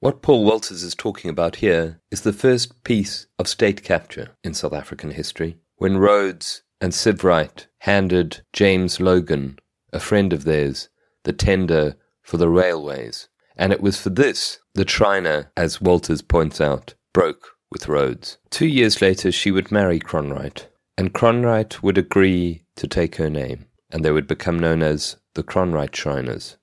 what 0.00 0.22
Paul 0.22 0.44
Walters 0.44 0.82
is 0.82 0.94
talking 0.94 1.30
about 1.30 1.56
here 1.56 2.00
is 2.10 2.22
the 2.22 2.32
first 2.32 2.84
piece 2.84 3.26
of 3.38 3.46
state 3.46 3.82
capture 3.82 4.30
in 4.42 4.54
South 4.54 4.72
African 4.72 5.10
history, 5.10 5.58
when 5.76 5.98
Rhodes 5.98 6.62
and 6.80 6.92
Sivewright 6.92 7.66
handed 7.80 8.40
James 8.54 8.98
Logan, 8.98 9.58
a 9.92 10.00
friend 10.00 10.32
of 10.32 10.44
theirs, 10.44 10.88
the 11.24 11.34
tender 11.34 11.96
for 12.22 12.38
the 12.38 12.48
railways. 12.48 13.28
And 13.56 13.74
it 13.74 13.82
was 13.82 14.00
for 14.00 14.08
this 14.08 14.58
that 14.74 14.88
Schreiner, 14.88 15.52
as 15.54 15.82
Walters 15.82 16.22
points 16.22 16.62
out, 16.62 16.94
broke 17.12 17.50
with 17.70 17.88
Rhodes. 17.88 18.38
Two 18.48 18.66
years 18.66 19.02
later, 19.02 19.30
she 19.30 19.50
would 19.50 19.70
marry 19.70 20.00
Cronwright, 20.00 20.66
and 20.96 21.12
Cronwright 21.12 21.82
would 21.82 21.98
agree 21.98 22.64
to 22.76 22.86
take 22.86 23.16
her 23.16 23.28
name, 23.28 23.66
and 23.90 24.02
they 24.02 24.12
would 24.12 24.26
become 24.26 24.58
known 24.58 24.82
as 24.82 25.16
the 25.34 25.42
Cronwright 25.42 25.90
Schreiners. 25.90 26.56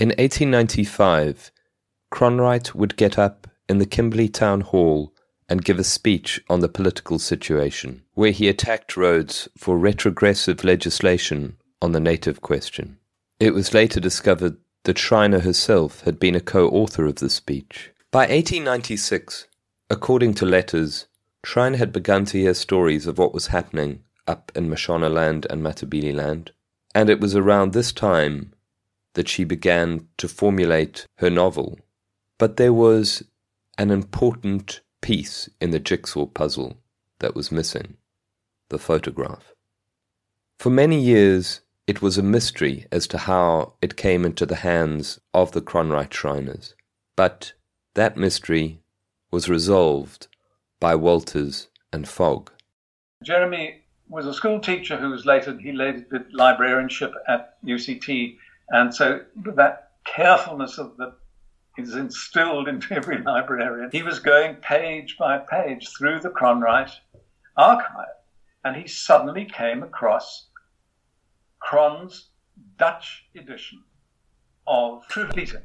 In 0.00 0.08
1895, 0.08 1.52
Cronwright 2.10 2.74
would 2.74 2.96
get 2.96 3.18
up 3.18 3.46
in 3.68 3.78
the 3.78 3.86
Kimberley 3.86 4.28
Town 4.28 4.60
Hall 4.60 5.14
and 5.48 5.64
give 5.64 5.78
a 5.78 5.84
speech 5.84 6.40
on 6.50 6.60
the 6.60 6.68
political 6.68 7.18
situation, 7.18 8.02
where 8.14 8.30
he 8.30 8.48
attacked 8.48 8.96
Rhodes 8.96 9.48
for 9.56 9.78
retrogressive 9.78 10.64
legislation 10.64 11.56
on 11.80 11.92
the 11.92 12.00
native 12.00 12.40
question. 12.40 12.98
It 13.38 13.54
was 13.54 13.74
later 13.74 14.00
discovered 14.00 14.56
that 14.84 14.98
Schreiner 14.98 15.40
herself 15.40 16.02
had 16.02 16.18
been 16.18 16.34
a 16.34 16.40
co 16.40 16.68
author 16.68 17.06
of 17.06 17.16
the 17.16 17.30
speech. 17.30 17.90
By 18.10 18.20
1896, 18.20 19.46
according 19.88 20.34
to 20.34 20.46
letters, 20.46 21.06
Schreiner 21.44 21.78
had 21.78 21.92
begun 21.92 22.24
to 22.26 22.38
hear 22.38 22.54
stories 22.54 23.06
of 23.06 23.18
what 23.18 23.32
was 23.32 23.48
happening 23.48 24.02
up 24.26 24.52
in 24.54 24.68
Mashonaland 24.68 25.46
and 25.48 25.62
Matabeleland, 25.62 26.50
and 26.94 27.08
it 27.08 27.20
was 27.20 27.34
around 27.34 27.72
this 27.72 27.92
time 27.92 28.52
that 29.14 29.28
she 29.28 29.44
began 29.44 30.06
to 30.18 30.28
formulate 30.28 31.06
her 31.16 31.30
novel 31.30 31.78
but 32.40 32.56
there 32.56 32.72
was 32.72 33.22
an 33.76 33.90
important 33.90 34.80
piece 35.02 35.50
in 35.60 35.72
the 35.72 35.78
jigsaw 35.78 36.24
puzzle 36.24 36.78
that 37.18 37.34
was 37.34 37.52
missing 37.52 37.98
the 38.70 38.78
photograph. 38.78 39.52
For 40.58 40.70
many 40.70 40.98
years, 40.98 41.60
it 41.86 42.00
was 42.00 42.16
a 42.16 42.22
mystery 42.22 42.86
as 42.90 43.06
to 43.08 43.18
how 43.18 43.74
it 43.82 43.98
came 43.98 44.24
into 44.24 44.46
the 44.46 44.62
hands 44.70 45.20
of 45.34 45.52
the 45.52 45.60
Cronwright 45.60 46.08
Schreiners, 46.08 46.72
but 47.14 47.52
that 47.94 48.16
mystery 48.16 48.80
was 49.30 49.50
resolved 49.50 50.26
by 50.80 50.94
Walters 50.94 51.68
and 51.92 52.08
Fogg. 52.08 52.50
Jeremy 53.22 53.82
was 54.08 54.26
a 54.26 54.32
school 54.32 54.60
teacher 54.60 54.96
who 54.96 55.10
was 55.10 55.26
later, 55.26 55.58
he 55.58 55.72
later 55.72 56.06
did 56.10 56.32
librarianship 56.32 57.12
at 57.28 57.62
UCT, 57.62 58.38
and 58.70 58.94
so 58.94 59.20
that 59.56 59.90
carefulness 60.06 60.78
of 60.78 60.96
the 60.96 61.12
is 61.76 61.94
instilled 61.94 62.68
into 62.68 62.94
every 62.94 63.18
librarian. 63.22 63.90
He 63.92 64.02
was 64.02 64.18
going 64.18 64.56
page 64.56 65.16
by 65.18 65.38
page 65.38 65.88
through 65.96 66.20
the 66.20 66.30
Cronwright 66.30 66.92
archive, 67.56 68.16
and 68.64 68.76
he 68.76 68.86
suddenly 68.86 69.44
came 69.44 69.82
across 69.82 70.48
Cron's 71.60 72.28
Dutch 72.78 73.26
edition 73.34 73.82
of 74.66 75.02
Peter. 75.34 75.62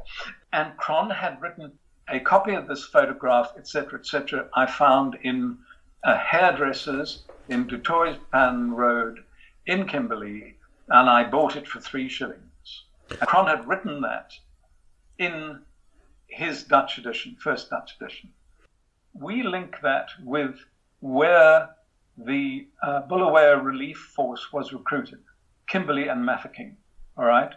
And 0.53 0.75
Cron 0.77 1.09
had 1.09 1.41
written 1.41 1.71
a 2.09 2.19
copy 2.19 2.53
of 2.53 2.67
this 2.67 2.85
photograph, 2.85 3.53
etc., 3.57 3.99
etc., 3.99 4.49
I 4.55 4.65
found 4.65 5.17
in 5.23 5.57
a 6.03 6.15
hairdresser's 6.15 7.23
in 7.49 7.67
Du 7.67 7.79
Pan 8.31 8.71
Road 8.71 9.23
in 9.65 9.87
Kimberley, 9.87 10.55
and 10.89 11.09
I 11.09 11.23
bought 11.23 11.55
it 11.55 11.67
for 11.67 11.79
three 11.79 12.07
shillings. 12.07 12.85
Cron 13.21 13.47
had 13.47 13.67
written 13.67 14.01
that 14.01 14.33
in 15.17 15.61
his 16.35 16.65
Dutch 16.65 16.97
edition, 16.97 17.37
first 17.39 17.69
Dutch 17.69 17.95
edition. 17.99 18.29
We 19.13 19.41
link 19.41 19.77
that 19.83 20.09
with 20.21 20.59
where 20.99 21.69
the 22.17 22.67
uh, 22.83 23.03
Bulawayo 23.03 23.63
Relief 23.63 23.97
Force 24.13 24.51
was 24.51 24.73
recruited, 24.73 25.19
Kimberley 25.69 26.09
and 26.09 26.25
Mafeking. 26.25 26.75
All 27.17 27.23
right, 27.23 27.53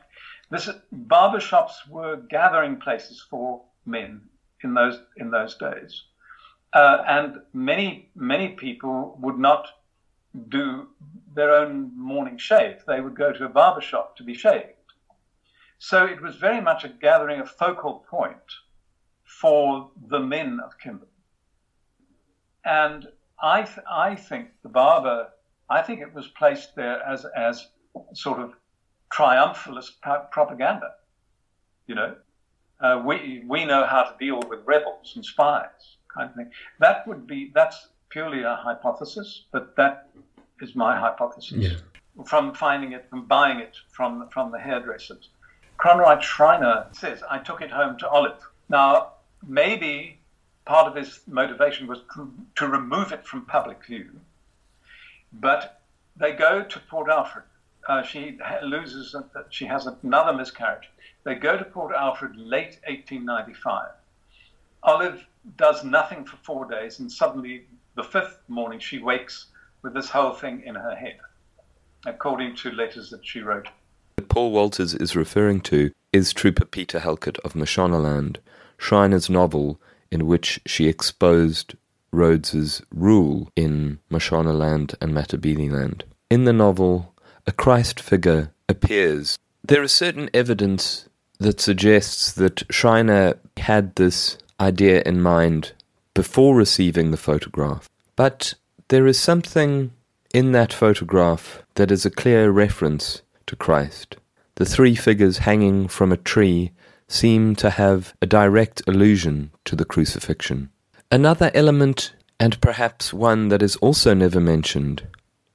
this 0.51 0.71
barbershops 0.95 1.89
were 1.91 2.19
gathering 2.31 2.77
places 2.77 3.21
for 3.29 3.63
men 3.85 4.21
in 4.63 4.75
those 4.75 5.01
in 5.17 5.33
those 5.33 5.57
days, 5.57 6.05
uh, 6.73 6.99
and 7.09 7.41
many 7.53 8.11
many 8.15 8.51
people 8.51 9.19
would 9.21 9.41
not 9.41 9.67
do 10.49 10.87
their 11.35 11.53
own 11.53 11.91
morning 11.99 12.39
shave. 12.39 12.85
They 12.87 13.01
would 13.01 13.17
go 13.17 13.33
to 13.33 13.45
a 13.45 13.49
barber 13.49 13.81
shop 13.81 14.17
to 14.19 14.23
be 14.23 14.35
shaved. 14.35 14.75
So 15.81 16.07
it 16.07 16.23
was 16.23 16.37
very 16.37 16.61
much 16.61 16.85
a 16.85 16.89
gathering, 16.89 17.41
a 17.41 17.47
focal 17.47 18.05
point 18.09 18.53
for 19.29 19.91
the 20.09 20.19
men 20.19 20.59
of 20.65 20.79
Kimberley. 20.79 21.11
And 22.65 23.07
I, 23.43 23.63
th- 23.63 23.87
I 23.91 24.15
think 24.15 24.49
the 24.63 24.69
barber, 24.69 25.29
I 25.71 25.83
think 25.83 26.01
it 26.01 26.13
was 26.13 26.27
placed 26.29 26.75
there 26.75 27.03
as, 27.03 27.25
as 27.37 27.69
sort 28.15 28.41
of 28.41 28.55
triumphalist 29.13 30.01
propaganda. 30.31 30.93
You 31.87 31.95
know, 31.95 32.17
uh, 32.81 33.03
we, 33.05 33.45
we 33.47 33.65
know 33.65 33.85
how 33.85 34.03
to 34.03 34.15
deal 34.19 34.41
with 34.49 34.61
rebels 34.65 35.13
and 35.15 35.25
spies, 35.25 35.97
kind 36.15 36.31
of 36.31 36.37
thing. 36.37 36.51
That 36.81 37.07
would 37.07 37.27
be, 37.27 37.53
that's 37.55 37.89
purely 38.09 38.43
a 38.43 38.57
hypothesis, 38.57 39.45
but 39.53 39.77
that 39.77 40.11
is 40.61 40.75
my 40.75 40.99
hypothesis. 40.99 41.53
Yeah. 41.53 42.25
From 42.27 42.53
finding 42.53 42.93
it, 42.93 43.07
from 43.09 43.27
buying 43.27 43.61
it 43.61 43.77
from, 43.91 44.29
from 44.31 44.51
the 44.51 44.59
hairdressers. 44.59 45.29
Cronwright 45.79 46.23
Schreiner 46.23 46.87
says, 46.93 47.23
I 47.31 47.39
took 47.39 47.61
it 47.61 47.71
home 47.71 47.97
to 47.99 48.09
Olive. 48.09 48.41
Now, 48.69 49.13
maybe 49.47 50.18
part 50.64 50.87
of 50.87 50.95
his 50.95 51.21
motivation 51.26 51.87
was 51.87 52.00
to, 52.14 52.33
to 52.57 52.68
remove 52.68 53.12
it 53.12 53.26
from 53.26 53.45
public 53.47 53.85
view, 53.85 54.09
but 55.33 55.80
they 56.16 56.33
go 56.33 56.62
to 56.62 56.80
Port 56.80 57.09
Alfred. 57.09 57.45
Uh, 57.88 58.02
she 58.02 58.38
loses, 58.62 59.16
she 59.50 59.64
has 59.64 59.87
another 60.02 60.33
miscarriage. 60.37 60.90
They 61.25 61.35
go 61.35 61.57
to 61.57 61.64
Port 61.64 61.95
Alfred 61.95 62.37
late 62.37 62.78
1895. 62.87 63.90
Olive 64.83 65.25
does 65.57 65.85
nothing 65.85 66.25
for 66.25 66.37
four 66.42 66.66
days, 66.66 66.99
and 66.99 67.11
suddenly, 67.11 67.64
the 67.95 68.04
fifth 68.04 68.40
morning, 68.49 68.78
she 68.78 68.99
wakes 68.99 69.47
with 69.83 69.95
this 69.95 70.11
whole 70.11 70.33
thing 70.33 70.62
in 70.66 70.75
her 70.75 70.95
head, 70.95 71.18
according 72.07 72.57
to 72.57 72.71
letters 72.73 73.11
that 73.11 73.26
she 73.26 73.40
wrote. 73.40 73.68
Paul 74.28 74.52
Walters 74.52 74.95
is 74.95 75.16
referring 75.16 75.61
to 75.62 75.92
is 76.12 76.33
Trooper 76.33 76.64
Peter 76.64 77.00
Halket 77.00 77.38
of 77.40 77.54
Mashonaland, 77.54 78.38
Schreiner's 78.79 79.29
novel 79.29 79.81
in 80.11 80.27
which 80.27 80.61
she 80.65 80.89
exposed 80.89 81.75
Rhodes's 82.11 82.81
rule 82.95 83.51
in 83.55 83.99
Mashonaland 84.11 84.95
and 85.01 85.13
Matabeleland. 85.13 86.03
In 86.31 86.45
the 86.45 86.53
novel, 86.53 87.15
a 87.47 87.53
Christ 87.53 88.01
figure 88.01 88.53
appears. 88.69 89.39
There 89.63 89.83
is 89.83 89.93
certain 89.93 90.31
evidence 90.33 91.09
that 91.39 91.61
suggests 91.61 92.33
that 92.33 92.65
Schreiner 92.71 93.35
had 93.59 93.95
this 93.97 94.39
idea 94.61 95.03
in 95.05 95.21
mind 95.21 95.73
before 96.15 96.55
receiving 96.55 97.11
the 97.11 97.17
photograph. 97.17 97.89
But 98.17 98.55
there 98.89 99.07
is 99.07 99.19
something 99.19 99.93
in 100.35 100.53
that 100.53 100.73
photograph 100.73 101.63
that 101.75 101.91
is 101.91 102.05
a 102.05 102.11
clear 102.11 102.51
reference 102.51 103.23
to 103.47 103.57
Christ. 103.57 104.17
The 104.57 104.67
three 104.67 104.95
figures 104.95 105.39
hanging 105.39 105.89
from 105.89 106.11
a 106.11 106.17
tree 106.17 106.73
seem 107.09 107.57
to 107.57 107.71
have 107.71 108.15
a 108.23 108.27
direct 108.27 108.83
allusion 108.87 109.50
to 109.65 109.75
the 109.75 109.85
crucifixion. 109.85 110.71
Another 111.11 111.50
element, 111.55 112.12
and 112.38 112.61
perhaps 112.61 113.12
one 113.12 113.49
that 113.49 113.62
is 113.62 113.77
also 113.77 114.15
never 114.15 114.41
mentioned, 114.41 115.07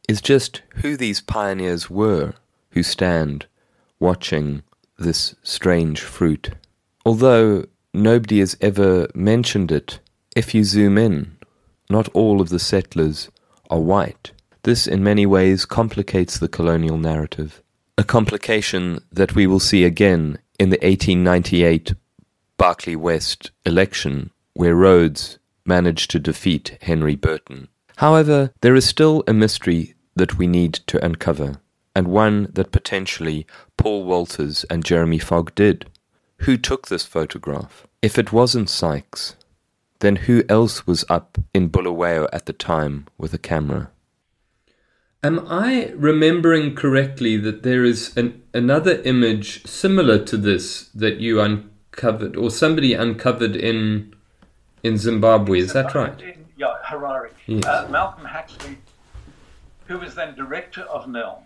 is 0.09 0.21
just 0.21 0.61
who 0.75 0.97
these 0.97 1.21
pioneers 1.21 1.89
were 1.89 2.33
who 2.71 2.83
stand 2.83 3.45
watching 3.99 4.63
this 4.97 5.35
strange 5.43 6.01
fruit. 6.01 6.51
Although 7.05 7.65
nobody 7.93 8.39
has 8.39 8.57
ever 8.59 9.07
mentioned 9.13 9.71
it, 9.71 9.99
if 10.35 10.53
you 10.53 10.63
zoom 10.63 10.97
in, 10.97 11.37
not 11.89 12.09
all 12.09 12.41
of 12.41 12.49
the 12.49 12.59
settlers 12.59 13.29
are 13.69 13.79
white. 13.79 14.31
This 14.63 14.87
in 14.87 15.03
many 15.03 15.25
ways 15.25 15.65
complicates 15.65 16.39
the 16.39 16.47
colonial 16.47 16.97
narrative. 16.97 17.61
A 17.97 18.03
complication 18.03 18.99
that 19.11 19.35
we 19.35 19.45
will 19.45 19.59
see 19.59 19.83
again 19.83 20.39
in 20.59 20.69
the 20.69 20.77
1898 20.77 21.93
Barkly 22.57 22.95
West 22.95 23.51
election, 23.65 24.31
where 24.53 24.75
Rhodes 24.75 25.39
managed 25.65 26.11
to 26.11 26.19
defeat 26.19 26.77
Henry 26.81 27.15
Burton. 27.15 27.67
However, 27.97 28.51
there 28.61 28.75
is 28.75 28.85
still 28.85 29.23
a 29.27 29.33
mystery 29.33 29.95
that 30.15 30.37
we 30.37 30.47
need 30.47 30.73
to 30.87 31.03
uncover, 31.03 31.59
and 31.95 32.07
one 32.07 32.49
that 32.53 32.71
potentially 32.71 33.45
Paul 33.77 34.03
Walters 34.03 34.63
and 34.69 34.85
Jeremy 34.85 35.19
Fogg 35.19 35.53
did. 35.55 35.89
Who 36.39 36.57
took 36.57 36.87
this 36.87 37.05
photograph? 37.05 37.87
If 38.01 38.17
it 38.17 38.33
wasn't 38.33 38.69
Sykes, 38.69 39.35
then 39.99 40.17
who 40.17 40.43
else 40.49 40.85
was 40.85 41.05
up 41.09 41.37
in 41.53 41.69
Bulawayo 41.69 42.27
at 42.33 42.45
the 42.45 42.53
time 42.53 43.07
with 43.17 43.33
a 43.33 43.37
camera? 43.37 43.89
Am 45.25 45.47
I 45.49 45.93
remembering 45.95 46.75
correctly 46.75 47.37
that 47.37 47.63
there 47.63 47.85
is 47.85 48.15
an, 48.17 48.43
another 48.53 49.01
image 49.03 49.65
similar 49.65 50.21
to 50.25 50.35
this 50.35 50.89
that 50.89 51.21
you 51.21 51.39
uncovered, 51.39 52.35
or 52.35 52.51
somebody 52.51 52.93
uncovered 52.93 53.55
in 53.55 54.13
in 54.83 54.97
Zimbabwe? 54.97 55.59
Is 55.59 55.71
that 55.71 55.95
right? 55.95 56.21
In, 56.21 56.45
yeah, 56.57 56.75
Harare. 56.85 57.29
Yes. 57.47 57.65
Uh, 57.65 57.87
Malcolm 57.89 58.25
Hacksley, 58.25 58.77
who 59.87 59.97
was 59.97 60.13
then 60.13 60.35
director 60.35 60.81
of 60.81 61.07
NELM, 61.07 61.43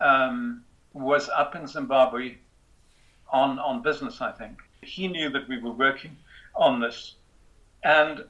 um, 0.00 0.62
was 0.92 1.28
up 1.30 1.56
in 1.56 1.66
Zimbabwe 1.66 2.36
on 3.32 3.58
on 3.58 3.82
business. 3.82 4.20
I 4.20 4.30
think 4.30 4.60
he 4.82 5.08
knew 5.08 5.30
that 5.30 5.48
we 5.48 5.58
were 5.58 5.72
working 5.72 6.16
on 6.54 6.80
this 6.80 7.16
and 7.82 8.24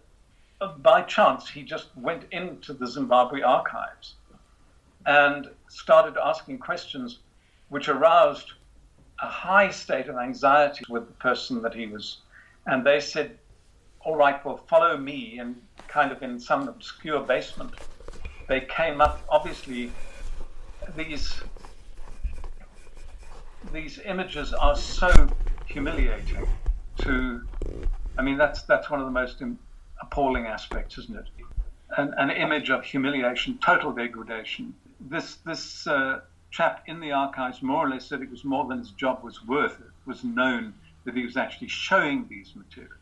by 0.78 1.02
chance, 1.02 1.48
he 1.48 1.62
just 1.62 1.88
went 1.96 2.24
into 2.32 2.72
the 2.72 2.86
Zimbabwe 2.86 3.40
archives 3.40 4.16
and 5.06 5.48
started 5.68 6.16
asking 6.22 6.58
questions 6.58 7.20
which 7.68 7.88
aroused 7.88 8.52
a 9.22 9.26
high 9.26 9.70
state 9.70 10.08
of 10.08 10.16
anxiety 10.16 10.84
with 10.88 11.06
the 11.06 11.12
person 11.14 11.62
that 11.62 11.74
he 11.74 11.86
was. 11.86 12.18
And 12.66 12.84
they 12.84 13.00
said, 13.00 13.38
All 14.00 14.16
right, 14.16 14.44
well, 14.44 14.56
follow 14.56 14.96
me. 14.96 15.38
And 15.38 15.60
kind 15.88 16.12
of 16.12 16.22
in 16.22 16.38
some 16.38 16.68
obscure 16.68 17.20
basement, 17.20 17.74
they 18.48 18.60
came 18.62 19.00
up, 19.00 19.22
obviously, 19.28 19.92
these. 20.96 21.40
These 23.74 24.00
images 24.06 24.54
are 24.54 24.74
so 24.74 25.10
humiliating 25.66 26.48
to 27.02 27.42
I 28.20 28.22
mean, 28.22 28.36
that's 28.36 28.62
that's 28.62 28.90
one 28.90 29.00
of 29.00 29.06
the 29.06 29.12
most 29.12 29.42
appalling 30.00 30.46
aspects, 30.46 30.98
isn't 30.98 31.16
it? 31.16 31.24
An, 31.96 32.14
an 32.18 32.30
image 32.30 32.70
of 32.70 32.84
humiliation, 32.84 33.58
total 33.58 33.92
degradation. 33.92 34.74
This 35.00 35.36
this 35.46 35.86
uh, 35.86 36.20
chap 36.50 36.82
in 36.86 37.00
the 37.00 37.12
archives 37.12 37.62
more 37.62 37.86
or 37.86 37.88
less 37.88 38.06
said 38.06 38.22
it 38.22 38.30
was 38.30 38.44
more 38.44 38.66
than 38.66 38.78
his 38.78 38.90
job 38.90 39.22
was 39.22 39.44
worth. 39.46 39.80
It 39.80 40.06
was 40.06 40.24
known 40.24 40.74
that 41.04 41.14
he 41.14 41.24
was 41.24 41.36
actually 41.36 41.68
showing 41.68 42.26
these 42.28 42.52
materials. 42.54 42.96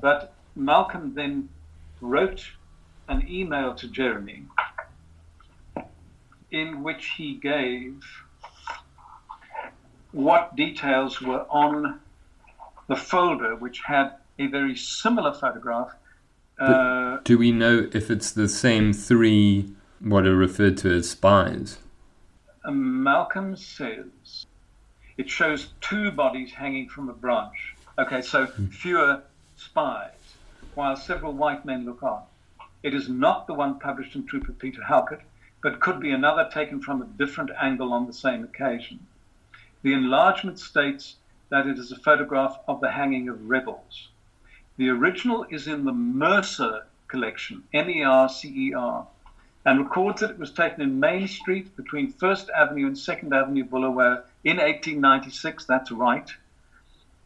But 0.00 0.34
Malcolm 0.54 1.14
then 1.14 1.48
wrote 2.00 2.44
an 3.08 3.26
email 3.28 3.74
to 3.74 3.88
Jeremy 3.88 4.44
in 6.50 6.82
which 6.82 7.14
he 7.16 7.34
gave 7.34 8.02
what 10.12 10.54
details 10.54 11.20
were 11.20 11.46
on 11.48 11.98
the 12.88 12.96
folder, 12.96 13.56
which 13.56 13.80
had 13.80 14.12
a 14.38 14.46
very 14.46 14.76
similar 14.76 15.32
photograph. 15.32 15.94
Uh, 16.58 17.18
do 17.24 17.38
we 17.38 17.50
know 17.50 17.88
if 17.92 18.10
it's 18.10 18.30
the 18.30 18.48
same 18.48 18.92
three, 18.92 19.70
what 20.02 20.26
are 20.26 20.34
referred 20.34 20.76
to 20.78 20.92
as 20.92 21.10
spies? 21.10 21.78
Malcolm 22.68 23.56
says 23.56 24.46
it 25.16 25.30
shows 25.30 25.68
two 25.80 26.10
bodies 26.10 26.52
hanging 26.52 26.88
from 26.88 27.08
a 27.08 27.12
branch. 27.12 27.74
Okay, 27.98 28.22
so 28.22 28.46
hmm. 28.46 28.66
fewer 28.66 29.22
spies, 29.56 30.36
while 30.74 30.96
several 30.96 31.32
white 31.32 31.64
men 31.64 31.84
look 31.84 32.02
on. 32.02 32.22
It 32.82 32.94
is 32.94 33.08
not 33.08 33.46
the 33.46 33.54
one 33.54 33.78
published 33.78 34.16
in 34.16 34.26
Trooper 34.26 34.52
Peter 34.52 34.82
Halket, 34.82 35.20
but 35.62 35.78
could 35.78 36.00
be 36.00 36.10
another 36.10 36.48
taken 36.52 36.80
from 36.80 37.00
a 37.00 37.06
different 37.06 37.50
angle 37.60 37.92
on 37.92 38.06
the 38.06 38.12
same 38.12 38.42
occasion. 38.42 39.06
The 39.82 39.92
enlargement 39.92 40.58
states 40.58 41.16
that 41.50 41.66
it 41.66 41.78
is 41.78 41.92
a 41.92 41.96
photograph 41.96 42.56
of 42.66 42.80
the 42.80 42.90
hanging 42.90 43.28
of 43.28 43.48
rebels. 43.48 44.08
The 44.78 44.88
original 44.88 45.46
is 45.50 45.68
in 45.68 45.84
the 45.84 45.92
Mercer 45.92 46.86
collection, 47.06 47.62
M 47.72 47.90
E 47.90 48.02
R 48.02 48.28
C 48.28 48.48
E 48.48 48.74
R, 48.74 49.06
and 49.64 49.80
records 49.80 50.20
that 50.20 50.30
it 50.30 50.38
was 50.38 50.52
taken 50.52 50.82
in 50.82 50.98
Main 50.98 51.28
Street 51.28 51.74
between 51.76 52.12
First 52.12 52.50
Avenue 52.50 52.86
and 52.86 52.98
Second 52.98 53.32
Avenue, 53.32 53.64
Bulawayo 53.64 54.22
in 54.44 54.56
1896. 54.56 55.64
That's 55.66 55.92
right. 55.92 56.30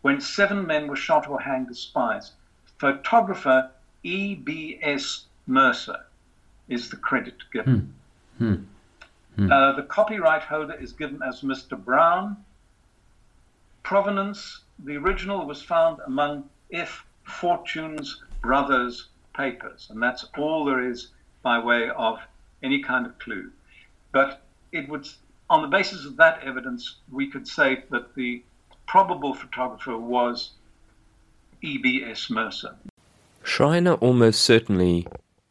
When 0.03 0.21
seven 0.21 0.67
men 0.67 0.87
were 0.87 0.97
shot 0.97 1.29
or 1.29 1.41
hanged 1.41 1.71
as 1.71 1.79
spies. 1.79 2.33
Photographer 2.79 3.71
E.B.S. 4.03 5.25
Mercer 5.47 6.05
is 6.69 6.91
the 6.91 6.97
credit 6.97 7.37
given. 7.53 7.95
Hmm. 8.39 8.45
Hmm. 8.45 8.63
Hmm. 9.37 9.53
Uh, 9.53 9.73
the 9.73 9.83
copyright 9.83 10.43
holder 10.43 10.75
is 10.75 10.93
given 10.93 11.23
as 11.23 11.41
Mr. 11.41 11.83
Brown, 11.83 12.37
provenance, 13.83 14.63
the 14.79 14.97
original 14.97 15.47
was 15.47 15.63
found 15.63 16.01
among 16.07 16.49
F. 16.73 17.05
Fortune's 17.25 18.23
brother's 18.43 19.09
papers, 19.35 19.89
and 19.91 20.03
that's 20.03 20.27
all 20.37 20.65
there 20.65 20.89
is 20.89 21.09
by 21.47 21.61
way 21.61 21.89
of 21.91 22.19
any 22.61 22.83
kind 22.83 23.07
of 23.07 23.17
clue. 23.21 23.53
But 24.11 24.43
it 24.73 24.89
would, 24.89 25.07
on 25.49 25.63
the 25.63 25.69
basis 25.69 26.05
of 26.05 26.17
that 26.17 26.43
evidence, 26.43 26.97
we 27.09 27.31
could 27.31 27.47
say 27.47 27.85
that 27.93 28.17
the 28.17 28.43
probable 28.89 29.33
photographer 29.33 29.97
was 29.97 30.55
E.B.S. 31.63 32.31
Mercer. 32.31 32.75
Schreiner 33.45 33.95
almost 33.95 34.41
certainly 34.43 35.07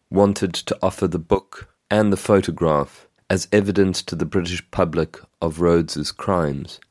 wanted 0.09 0.53
to 0.53 0.77
offer 0.81 1.07
the 1.07 1.25
book 1.33 1.69
and 1.89 2.11
the 2.11 2.17
photograph 2.17 3.07
as 3.29 3.47
evidence 3.53 4.03
to 4.03 4.17
the 4.17 4.25
British 4.25 4.69
public 4.71 5.17
of 5.41 5.61
Rhodes's 5.61 6.11
crimes. 6.11 6.81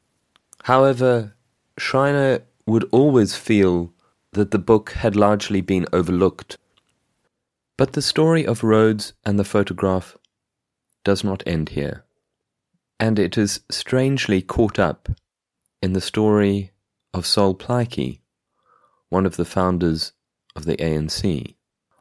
However, 0.62 1.34
Schreiner 1.76 2.40
would 2.64 2.88
always 2.90 3.36
feel 3.36 3.92
that 4.32 4.50
the 4.50 4.58
book 4.58 4.92
had 4.92 5.14
largely 5.14 5.60
been 5.60 5.84
overlooked. 5.92 6.56
But 7.76 7.94
the 7.94 8.02
story 8.02 8.46
of 8.46 8.62
Rhodes 8.62 9.14
and 9.24 9.36
the 9.36 9.44
photograph 9.44 10.16
does 11.02 11.24
not 11.24 11.42
end 11.44 11.70
here, 11.70 12.04
and 13.00 13.18
it 13.18 13.36
is 13.36 13.60
strangely 13.68 14.42
caught 14.42 14.78
up 14.78 15.08
in 15.82 15.92
the 15.92 16.00
story 16.00 16.70
of 17.12 17.26
Sol 17.26 17.52
Plaatje, 17.54 18.20
one 19.08 19.26
of 19.26 19.36
the 19.36 19.44
founders 19.44 20.12
of 20.54 20.66
the 20.66 20.76
ANC. 20.76 21.56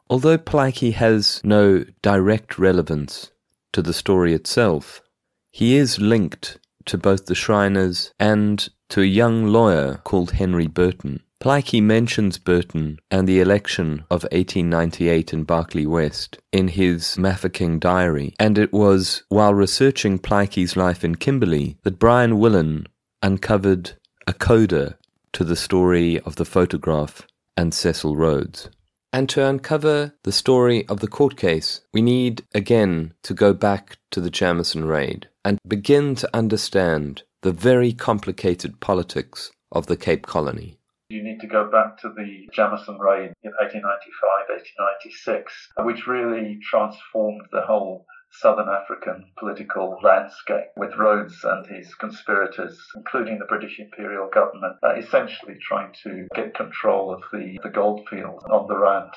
Although 0.08 0.38
Plaatje 0.38 0.92
has 0.92 1.40
no 1.42 1.84
direct 2.02 2.56
relevance 2.56 3.32
to 3.72 3.82
the 3.82 3.92
story 3.92 4.32
itself, 4.32 5.02
he 5.50 5.74
is 5.74 5.98
linked 5.98 6.60
to 6.84 6.96
both 6.96 7.26
the 7.26 7.34
Schreiners 7.34 8.12
and 8.20 8.68
to 8.90 9.00
a 9.00 9.06
young 9.06 9.46
lawyer 9.46 9.96
called 10.04 10.32
Henry 10.32 10.68
Burton. 10.68 11.23
Plaatje 11.40 11.82
mentions 11.82 12.38
Burton 12.38 12.98
and 13.10 13.28
the 13.28 13.40
election 13.40 14.04
of 14.10 14.22
1898 14.24 15.32
in 15.32 15.44
Barkly 15.44 15.86
West 15.86 16.38
in 16.52 16.68
his 16.68 17.16
Mafeking 17.16 17.78
diary, 17.78 18.34
and 18.38 18.56
it 18.56 18.72
was 18.72 19.24
while 19.28 19.52
researching 19.52 20.18
Plaatje's 20.18 20.76
life 20.76 21.04
in 21.04 21.16
Kimberley 21.16 21.76
that 21.82 21.98
Brian 21.98 22.38
Willan 22.38 22.86
uncovered 23.22 23.92
a 24.26 24.32
coda 24.32 24.96
to 25.32 25.44
the 25.44 25.56
story 25.56 26.18
of 26.20 26.36
the 26.36 26.44
photograph 26.44 27.26
and 27.56 27.74
Cecil 27.74 28.16
Rhodes. 28.16 28.70
And 29.12 29.28
to 29.28 29.46
uncover 29.46 30.14
the 30.24 30.32
story 30.32 30.88
of 30.88 31.00
the 31.00 31.08
court 31.08 31.36
case, 31.36 31.82
we 31.92 32.02
need 32.02 32.42
again 32.54 33.14
to 33.22 33.34
go 33.34 33.52
back 33.52 33.98
to 34.10 34.20
the 34.20 34.30
Jameson 34.30 34.86
raid 34.86 35.28
and 35.44 35.58
begin 35.68 36.14
to 36.16 36.30
understand 36.34 37.22
the 37.42 37.52
very 37.52 37.92
complicated 37.92 38.80
politics 38.80 39.52
of 39.70 39.86
the 39.86 39.96
Cape 39.96 40.26
Colony. 40.26 40.78
You 41.10 41.22
need 41.22 41.40
to 41.40 41.46
go 41.46 41.70
back 41.70 41.98
to 41.98 42.08
the 42.08 42.48
Jameson 42.52 42.98
raid 42.98 43.34
in 43.42 43.52
1895, 43.60 44.48
1896, 44.48 45.68
which 45.84 46.06
really 46.06 46.58
transformed 46.62 47.42
the 47.52 47.60
whole 47.60 48.06
southern 48.32 48.68
African 48.68 49.30
political 49.38 49.98
landscape, 50.02 50.68
with 50.76 50.96
Rhodes 50.96 51.44
and 51.44 51.66
his 51.66 51.94
conspirators, 51.94 52.80
including 52.96 53.38
the 53.38 53.44
British 53.44 53.78
imperial 53.78 54.28
government, 54.32 54.76
uh, 54.82 54.94
essentially 54.94 55.56
trying 55.60 55.92
to 56.04 56.26
get 56.34 56.54
control 56.54 57.12
of 57.12 57.22
the, 57.32 57.58
the 57.62 57.70
goldfields 57.70 58.42
on 58.50 58.66
the 58.66 58.76
Rand. 58.76 59.12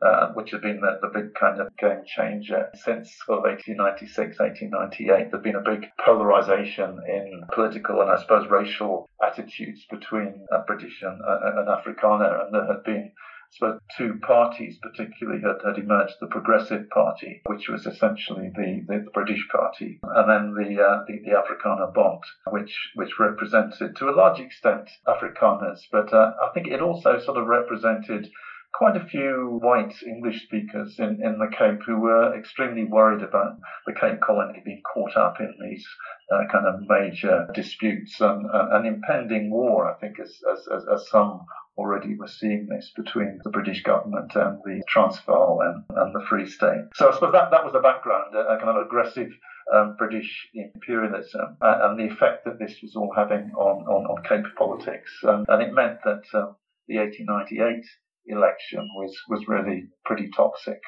Uh, 0.00 0.28
which 0.34 0.52
had 0.52 0.62
been 0.62 0.80
the, 0.80 0.96
the, 1.02 1.08
big 1.12 1.34
kind 1.34 1.60
of 1.60 1.76
game 1.76 2.04
changer 2.06 2.70
since 2.72 3.18
sort 3.26 3.38
of 3.38 3.50
1896, 3.50 4.38
1898. 4.38 5.32
There'd 5.32 5.42
been 5.42 5.56
a 5.56 5.60
big 5.60 5.90
polarization 5.98 7.02
in 7.08 7.42
political 7.52 8.00
and 8.00 8.08
I 8.08 8.20
suppose 8.20 8.48
racial 8.48 9.10
attitudes 9.20 9.84
between 9.90 10.46
uh, 10.52 10.62
British 10.68 11.02
and, 11.02 11.20
uh, 11.20 11.40
and 11.58 11.66
Afrikaner, 11.66 12.46
and 12.46 12.54
there 12.54 12.68
had 12.68 12.84
been 12.84 13.10
so 13.50 13.80
two 13.96 14.20
parties 14.22 14.78
particularly 14.82 15.40
had, 15.40 15.56
had 15.66 15.82
emerged, 15.82 16.14
the 16.20 16.26
Progressive 16.26 16.88
Party, 16.90 17.40
which 17.46 17.68
was 17.68 17.86
essentially 17.86 18.50
the, 18.54 18.84
the, 18.86 18.98
the 19.00 19.10
British 19.10 19.48
Party, 19.50 19.98
and 20.02 20.30
then 20.30 20.54
the, 20.54 20.80
uh, 20.80 21.04
the, 21.08 21.18
the 21.24 21.32
Afrikaner 21.32 21.92
Bond, 21.92 22.22
which, 22.50 22.90
which 22.94 23.18
represented 23.18 23.96
to 23.96 24.10
a 24.10 24.14
large 24.14 24.38
extent 24.38 24.88
Afrikaners, 25.08 25.80
but 25.90 26.12
uh, 26.12 26.34
I 26.42 26.50
think 26.52 26.68
it 26.68 26.82
also 26.82 27.18
sort 27.18 27.38
of 27.38 27.46
represented 27.46 28.30
quite 28.72 28.96
a 28.96 29.06
few 29.06 29.58
white 29.62 29.94
English 30.06 30.44
speakers 30.44 30.96
in, 30.98 31.20
in 31.22 31.38
the 31.38 31.50
Cape 31.56 31.80
who 31.84 31.98
were 31.98 32.38
extremely 32.38 32.84
worried 32.84 33.22
about 33.22 33.58
the 33.86 33.92
Cape 33.92 34.20
Colony 34.20 34.62
being 34.64 34.82
caught 34.82 35.16
up 35.16 35.40
in 35.40 35.52
these 35.60 35.86
uh, 36.32 36.44
kind 36.50 36.66
of 36.66 36.80
major 36.88 37.48
disputes 37.54 38.20
and 38.20 38.46
uh, 38.50 38.68
an 38.72 38.86
impending 38.86 39.50
war, 39.50 39.90
I 39.90 39.98
think, 40.00 40.20
as, 40.20 40.38
as, 40.52 40.84
as, 40.92 41.08
some 41.08 41.40
already 41.76 42.16
were 42.16 42.28
seeing 42.28 42.66
this 42.66 42.92
between 42.94 43.40
the 43.44 43.50
British 43.50 43.82
government 43.82 44.32
and 44.34 44.58
the 44.64 44.82
Transvaal 44.88 45.60
and, 45.62 45.84
and 45.96 46.14
the 46.14 46.26
Free 46.28 46.46
State. 46.46 46.84
So 46.94 47.08
I 47.08 47.14
suppose 47.14 47.32
that, 47.32 47.50
that 47.50 47.64
was 47.64 47.72
the 47.72 47.80
background, 47.80 48.34
a, 48.34 48.40
a 48.40 48.58
kind 48.58 48.76
of 48.76 48.84
aggressive 48.84 49.30
um, 49.74 49.96
British 49.98 50.48
imperialism 50.54 51.56
uh, 51.60 51.78
and 51.82 51.98
the 51.98 52.12
effect 52.12 52.44
that 52.44 52.58
this 52.58 52.76
was 52.82 52.96
all 52.96 53.12
having 53.14 53.50
on, 53.56 53.86
on, 53.86 54.06
on 54.06 54.22
Cape 54.24 54.54
politics. 54.56 55.10
Um, 55.26 55.44
and 55.48 55.62
it 55.62 55.72
meant 55.72 55.98
that 56.04 56.22
um, 56.34 56.56
the 56.88 56.98
1898 56.98 57.84
election 58.28 58.88
was, 58.96 59.16
was 59.28 59.48
really 59.48 59.88
pretty 60.04 60.30
toxic 60.34 60.80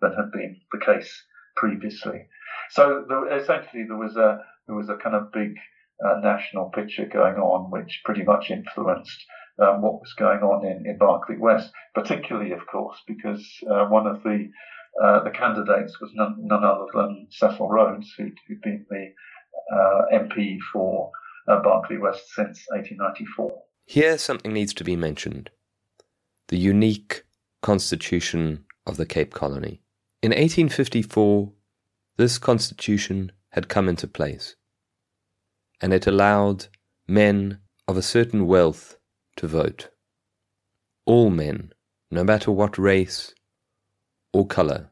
than 0.00 0.12
had 0.12 0.30
been 0.32 0.60
the 0.72 0.84
case 0.84 1.24
previously. 1.56 2.26
So 2.70 3.04
there, 3.08 3.38
essentially 3.38 3.84
there 3.86 3.98
was 3.98 4.16
a 4.16 4.38
there 4.66 4.76
was 4.76 4.88
a 4.88 4.96
kind 4.96 5.16
of 5.16 5.32
big 5.32 5.54
uh, 6.04 6.20
national 6.22 6.70
picture 6.70 7.06
going 7.06 7.36
on, 7.36 7.70
which 7.70 8.02
pretty 8.04 8.22
much 8.22 8.50
influenced 8.50 9.24
um, 9.60 9.82
what 9.82 10.00
was 10.00 10.14
going 10.16 10.40
on 10.40 10.64
in, 10.64 10.86
in 10.86 10.96
Barkly 10.96 11.36
West, 11.36 11.72
particularly, 11.94 12.52
of 12.52 12.66
course, 12.66 12.98
because 13.06 13.44
uh, 13.68 13.86
one 13.86 14.06
of 14.06 14.22
the 14.22 14.48
uh, 15.02 15.22
the 15.22 15.30
candidates 15.30 16.00
was 16.00 16.10
none, 16.14 16.36
none, 16.40 16.64
other 16.64 16.86
than 16.94 17.26
Cecil 17.30 17.68
Rhodes, 17.68 18.12
who'd, 18.16 18.36
who'd 18.48 18.60
been 18.60 18.84
the 18.90 19.12
uh, 19.72 20.02
MP 20.12 20.58
for 20.72 21.12
uh, 21.48 21.62
Barkly 21.62 21.96
West 21.96 22.28
since 22.34 22.64
1894. 22.70 23.62
Here, 23.86 24.18
something 24.18 24.52
needs 24.52 24.74
to 24.74 24.84
be 24.84 24.96
mentioned 24.96 25.50
the 26.50 26.58
unique 26.58 27.22
constitution 27.62 28.64
of 28.84 28.96
the 28.96 29.06
Cape 29.06 29.32
Colony. 29.32 29.80
In 30.20 30.30
1854, 30.30 31.52
this 32.16 32.38
constitution 32.38 33.30
had 33.50 33.68
come 33.68 33.88
into 33.88 34.08
place, 34.08 34.56
and 35.80 35.94
it 35.94 36.08
allowed 36.08 36.66
men 37.06 37.60
of 37.86 37.96
a 37.96 38.02
certain 38.02 38.48
wealth 38.48 38.98
to 39.36 39.46
vote. 39.46 39.90
All 41.06 41.30
men, 41.30 41.72
no 42.10 42.24
matter 42.24 42.50
what 42.50 42.76
race 42.76 43.32
or 44.32 44.44
colour. 44.44 44.90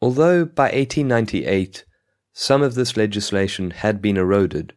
Although 0.00 0.44
by 0.44 0.64
1898 0.64 1.84
some 2.32 2.60
of 2.60 2.74
this 2.74 2.96
legislation 2.96 3.70
had 3.70 4.02
been 4.02 4.16
eroded, 4.16 4.72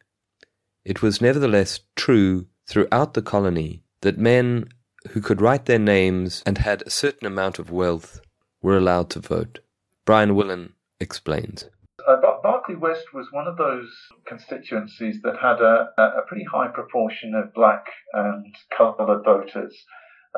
it 0.83 1.01
was 1.01 1.19
nevertheless 1.19 1.79
true 1.95 2.45
throughout 2.67 3.15
the 3.15 3.23
colony 3.23 3.81
that 4.01 4.19
men 4.19 4.69
who 5.11 5.21
could 5.21 5.41
write 5.41 5.65
their 5.65 5.79
names 5.79 6.43
and 6.45 6.57
had 6.57 6.81
a 6.83 6.89
certain 6.89 7.27
amount 7.27 7.59
of 7.59 7.71
wealth 7.71 8.21
were 8.61 8.77
allowed 8.77 9.09
to 9.11 9.19
vote. 9.19 9.59
Brian 10.05 10.31
Willan 10.31 10.71
explains. 10.99 11.65
Uh, 12.07 12.17
Barkly 12.43 12.75
West 12.75 13.13
was 13.13 13.27
one 13.31 13.47
of 13.47 13.57
those 13.57 13.89
constituencies 14.27 15.21
that 15.23 15.37
had 15.41 15.59
a, 15.61 15.89
a 15.97 16.21
pretty 16.27 16.43
high 16.43 16.67
proportion 16.67 17.33
of 17.33 17.53
black 17.53 17.85
and 18.13 18.55
coloured 18.75 19.23
voters, 19.23 19.75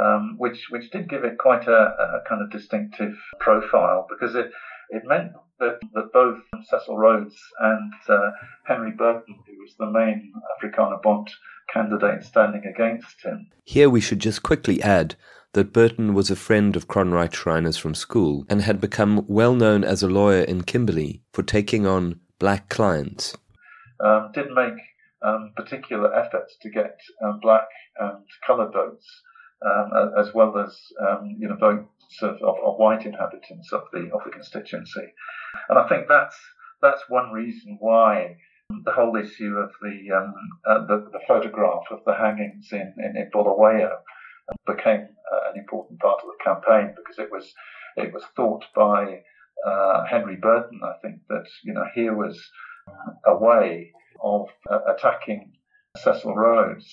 um, 0.02 0.36
which 0.38 0.68
which 0.70 0.90
did 0.92 1.10
give 1.10 1.26
it 1.26 1.38
quite 1.38 1.68
a, 1.68 1.72
a, 1.72 2.22
kind 2.28 2.42
of 2.42 2.50
distinctive 2.52 3.16
profile 3.40 4.08
because 4.10 4.36
it 4.36 4.52
it 4.90 5.04
meant 5.06 5.34
that, 5.60 5.80
that 5.94 6.14
both 6.14 6.40
Cecil 6.66 6.98
Rhodes 6.98 7.36
and 7.60 7.94
uh, 8.10 8.32
Henry 8.66 8.92
Burton, 8.92 9.36
who 9.46 9.62
was 9.62 9.76
the 9.78 9.90
main 9.90 10.32
Afrikaner 10.58 11.02
Bond 11.02 11.30
candidate 11.72 12.24
standing 12.24 12.64
against 12.66 13.22
him. 13.24 13.48
Here 13.66 13.90
we 13.90 14.02
should 14.02 14.20
just 14.20 14.44
quickly 14.44 14.82
add 14.82 15.16
that 15.54 15.74
Burton 15.74 16.14
was 16.14 16.30
a 16.30 16.36
friend 16.36 16.76
of 16.76 16.88
Cronwright 16.88 17.34
Schreiner's 17.34 17.78
from 17.78 17.96
school 17.96 18.46
and 18.50 18.62
had 18.62 18.80
become 18.80 19.26
well 19.28 19.56
known 19.56 19.84
as 19.84 20.04
a 20.04 20.08
lawyer 20.08 20.44
in 20.44 20.64
Kimberley 20.64 21.22
for 21.34 21.44
taking 21.44 21.86
on 21.86 22.20
black 22.40 22.70
clients. 22.70 23.36
Um, 24.00 24.32
did 24.34 24.52
make 24.52 24.76
um, 25.22 25.54
particular 25.56 26.14
efforts 26.14 26.56
to 26.62 26.70
get 26.70 27.00
um, 27.24 27.40
black 27.42 27.68
and 28.00 28.24
coloured 28.46 28.72
votes, 28.72 29.06
um, 29.66 30.12
as 30.18 30.34
well 30.34 30.58
as 30.60 30.78
um, 31.02 31.36
you 31.40 31.48
know 31.48 31.56
votes 31.56 31.97
of, 32.22 32.38
of, 32.42 32.78
white 32.78 33.06
inhabitants 33.06 33.72
of 33.72 33.84
the 33.92 34.10
of 34.14 34.22
the 34.26 34.32
constituency, 34.32 35.14
and 35.70 35.80
I 35.80 35.88
think 35.88 36.08
that's 36.08 36.38
that's 36.82 37.04
one 37.10 37.32
reason 37.32 37.78
why 37.80 38.38
the 38.70 38.92
whole 38.92 39.16
issue 39.16 39.56
of 39.58 39.72
the 39.82 40.16
um, 40.16 40.34
uh, 40.68 40.86
the, 40.86 41.10
the, 41.12 41.20
photograph 41.28 41.84
of 41.92 42.00
the 42.06 42.14
hangings 42.14 42.70
in 42.72 42.94
in, 42.98 43.18
in 43.18 43.30
Bulawayo 43.34 43.98
became 44.66 45.08
uh, 45.32 45.52
an 45.52 45.60
important 45.60 46.00
part 46.00 46.22
of 46.24 46.30
the 46.30 46.44
campaign 46.44 46.94
because 46.96 47.20
it 47.20 47.32
was 47.32 47.54
it 47.96 48.14
was 48.14 48.24
thought 48.36 48.66
by 48.76 49.22
uh, 49.66 50.06
Henry 50.06 50.36
Burton, 50.36 50.80
I 50.84 50.94
think, 51.02 51.22
that 51.30 51.46
you 51.64 51.74
know 51.74 51.86
here 51.94 52.16
was 52.16 52.40
a 53.26 53.36
way 53.36 53.92
of 54.22 54.48
uh, 54.70 54.80
attacking 54.96 55.54
Cecil 55.98 56.36
Rhodes. 56.36 56.92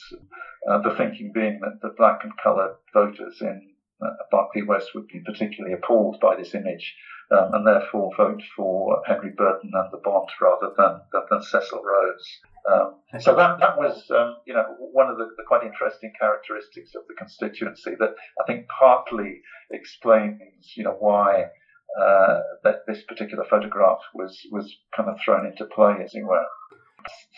Uh, 0.69 0.81
the 0.81 0.95
thinking 0.97 1.31
being 1.35 1.61
that 1.61 1.79
the 1.83 1.95
black 1.99 2.21
and 2.25 2.33
coloured 2.43 2.77
voters 2.95 3.37
in 3.43 3.74
uh, 4.03 4.11
Barkly 4.31 4.63
West 4.63 4.91
would 4.95 5.09
be 5.09 5.21
particularly 5.25 5.75
appalled 5.75 6.19
by 6.21 6.37
this 6.37 6.55
image 6.55 6.95
um, 7.31 7.55
and 7.55 7.67
therefore 7.67 8.11
vote 8.17 8.43
for 8.57 9.03
Henry 9.07 9.33
Burton 9.37 9.71
and 9.73 9.93
the 9.93 10.01
Bond 10.03 10.29
rather 10.41 10.73
than, 10.77 11.01
than, 11.13 11.23
than 11.31 11.43
Cecil 11.43 11.83
Rhodes. 11.83 12.41
Um, 12.71 12.95
so 13.21 13.35
that, 13.37 13.61
that 13.61 13.77
was, 13.77 14.11
um, 14.11 14.37
you 14.47 14.55
know, 14.55 14.65
one 14.79 15.11
of 15.11 15.19
the, 15.19 15.27
the, 15.37 15.43
quite 15.47 15.65
interesting 15.65 16.13
characteristics 16.19 16.95
of 16.95 17.03
the 17.09 17.15
constituency 17.15 17.95
that 17.99 18.15
I 18.41 18.45
think 18.47 18.67
partly 18.69 19.43
explains, 19.71 20.73
you 20.75 20.85
know, 20.85 20.97
why 20.99 21.45
uh, 22.01 22.41
that 22.65 22.81
this 22.87 23.03
particular 23.07 23.45
photograph 23.49 23.99
was, 24.15 24.39
was 24.51 24.75
kind 24.97 25.11
of 25.11 25.17
thrown 25.23 25.47
into 25.47 25.67
play, 25.67 25.97
as 26.03 26.15
it 26.15 26.25
were. 26.25 26.45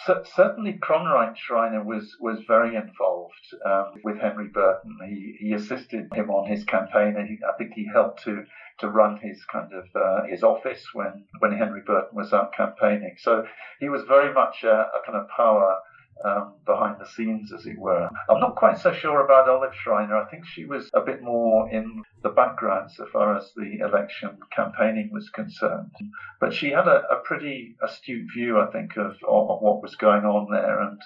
C- 0.07 0.12
certainly, 0.24 0.74
Cronwright 0.74 1.37
Schreiner 1.37 1.83
was 1.83 2.16
was 2.20 2.40
very 2.46 2.76
involved 2.76 3.55
um, 3.64 3.92
with 4.05 4.18
Henry 4.18 4.48
Burton. 4.48 4.96
He 5.07 5.37
he 5.40 5.52
assisted 5.52 6.09
him 6.12 6.31
on 6.31 6.48
his 6.48 6.64
campaign. 6.64 7.14
He, 7.26 7.38
I 7.44 7.57
think 7.57 7.72
he 7.74 7.87
helped 7.92 8.22
to 8.24 8.44
to 8.79 8.88
run 8.88 9.18
his 9.18 9.44
kind 9.46 9.72
of 9.72 9.85
uh, 9.94 10.24
his 10.29 10.42
office 10.42 10.85
when 10.92 11.24
when 11.40 11.52
Henry 11.52 11.83
Burton 11.87 12.14
was 12.14 12.33
out 12.33 12.52
campaigning. 12.55 13.16
So 13.18 13.46
he 13.81 13.88
was 13.88 14.02
very 14.05 14.33
much 14.33 14.64
a, 14.64 14.88
a 14.96 15.00
kind 15.05 15.18
of 15.18 15.29
power 15.29 15.79
um, 16.24 16.55
behind 16.64 16.96
the 16.98 17.07
scenes, 17.07 17.52
as 17.52 17.66
it 17.66 17.79
were. 17.79 18.09
I'm 18.29 18.40
not 18.40 18.57
quite 18.57 18.79
so 18.79 18.92
sure 18.92 19.24
about 19.24 19.48
Olive 19.48 19.74
Schreiner. 19.74 20.16
I 20.16 20.29
think 20.31 20.46
she 20.46 20.64
was 20.64 20.90
a 20.94 21.00
bit 21.00 21.22
more 21.22 21.70
in 21.70 22.02
the 22.22 22.31
background 22.31 22.90
so 22.90 23.07
far 23.12 23.37
as 23.37 23.52
the 23.55 23.79
election 23.85 24.38
campaigning 24.55 25.11
was 25.12 25.29
concerned. 25.31 25.92
But 26.40 26.55
she 26.55 26.70
had 26.70 26.88
a, 26.88 27.02
a 27.11 27.20
pretty 27.24 27.76
astute 27.83 28.29
view, 28.35 28.61
I 28.61 28.70
think, 28.72 28.96
of, 28.96 29.12
of, 29.29 29.61
what 29.61 29.83
was 29.83 29.96
going 29.96 30.24
on 30.24 30.50
there. 30.50 30.81
And 30.81 31.00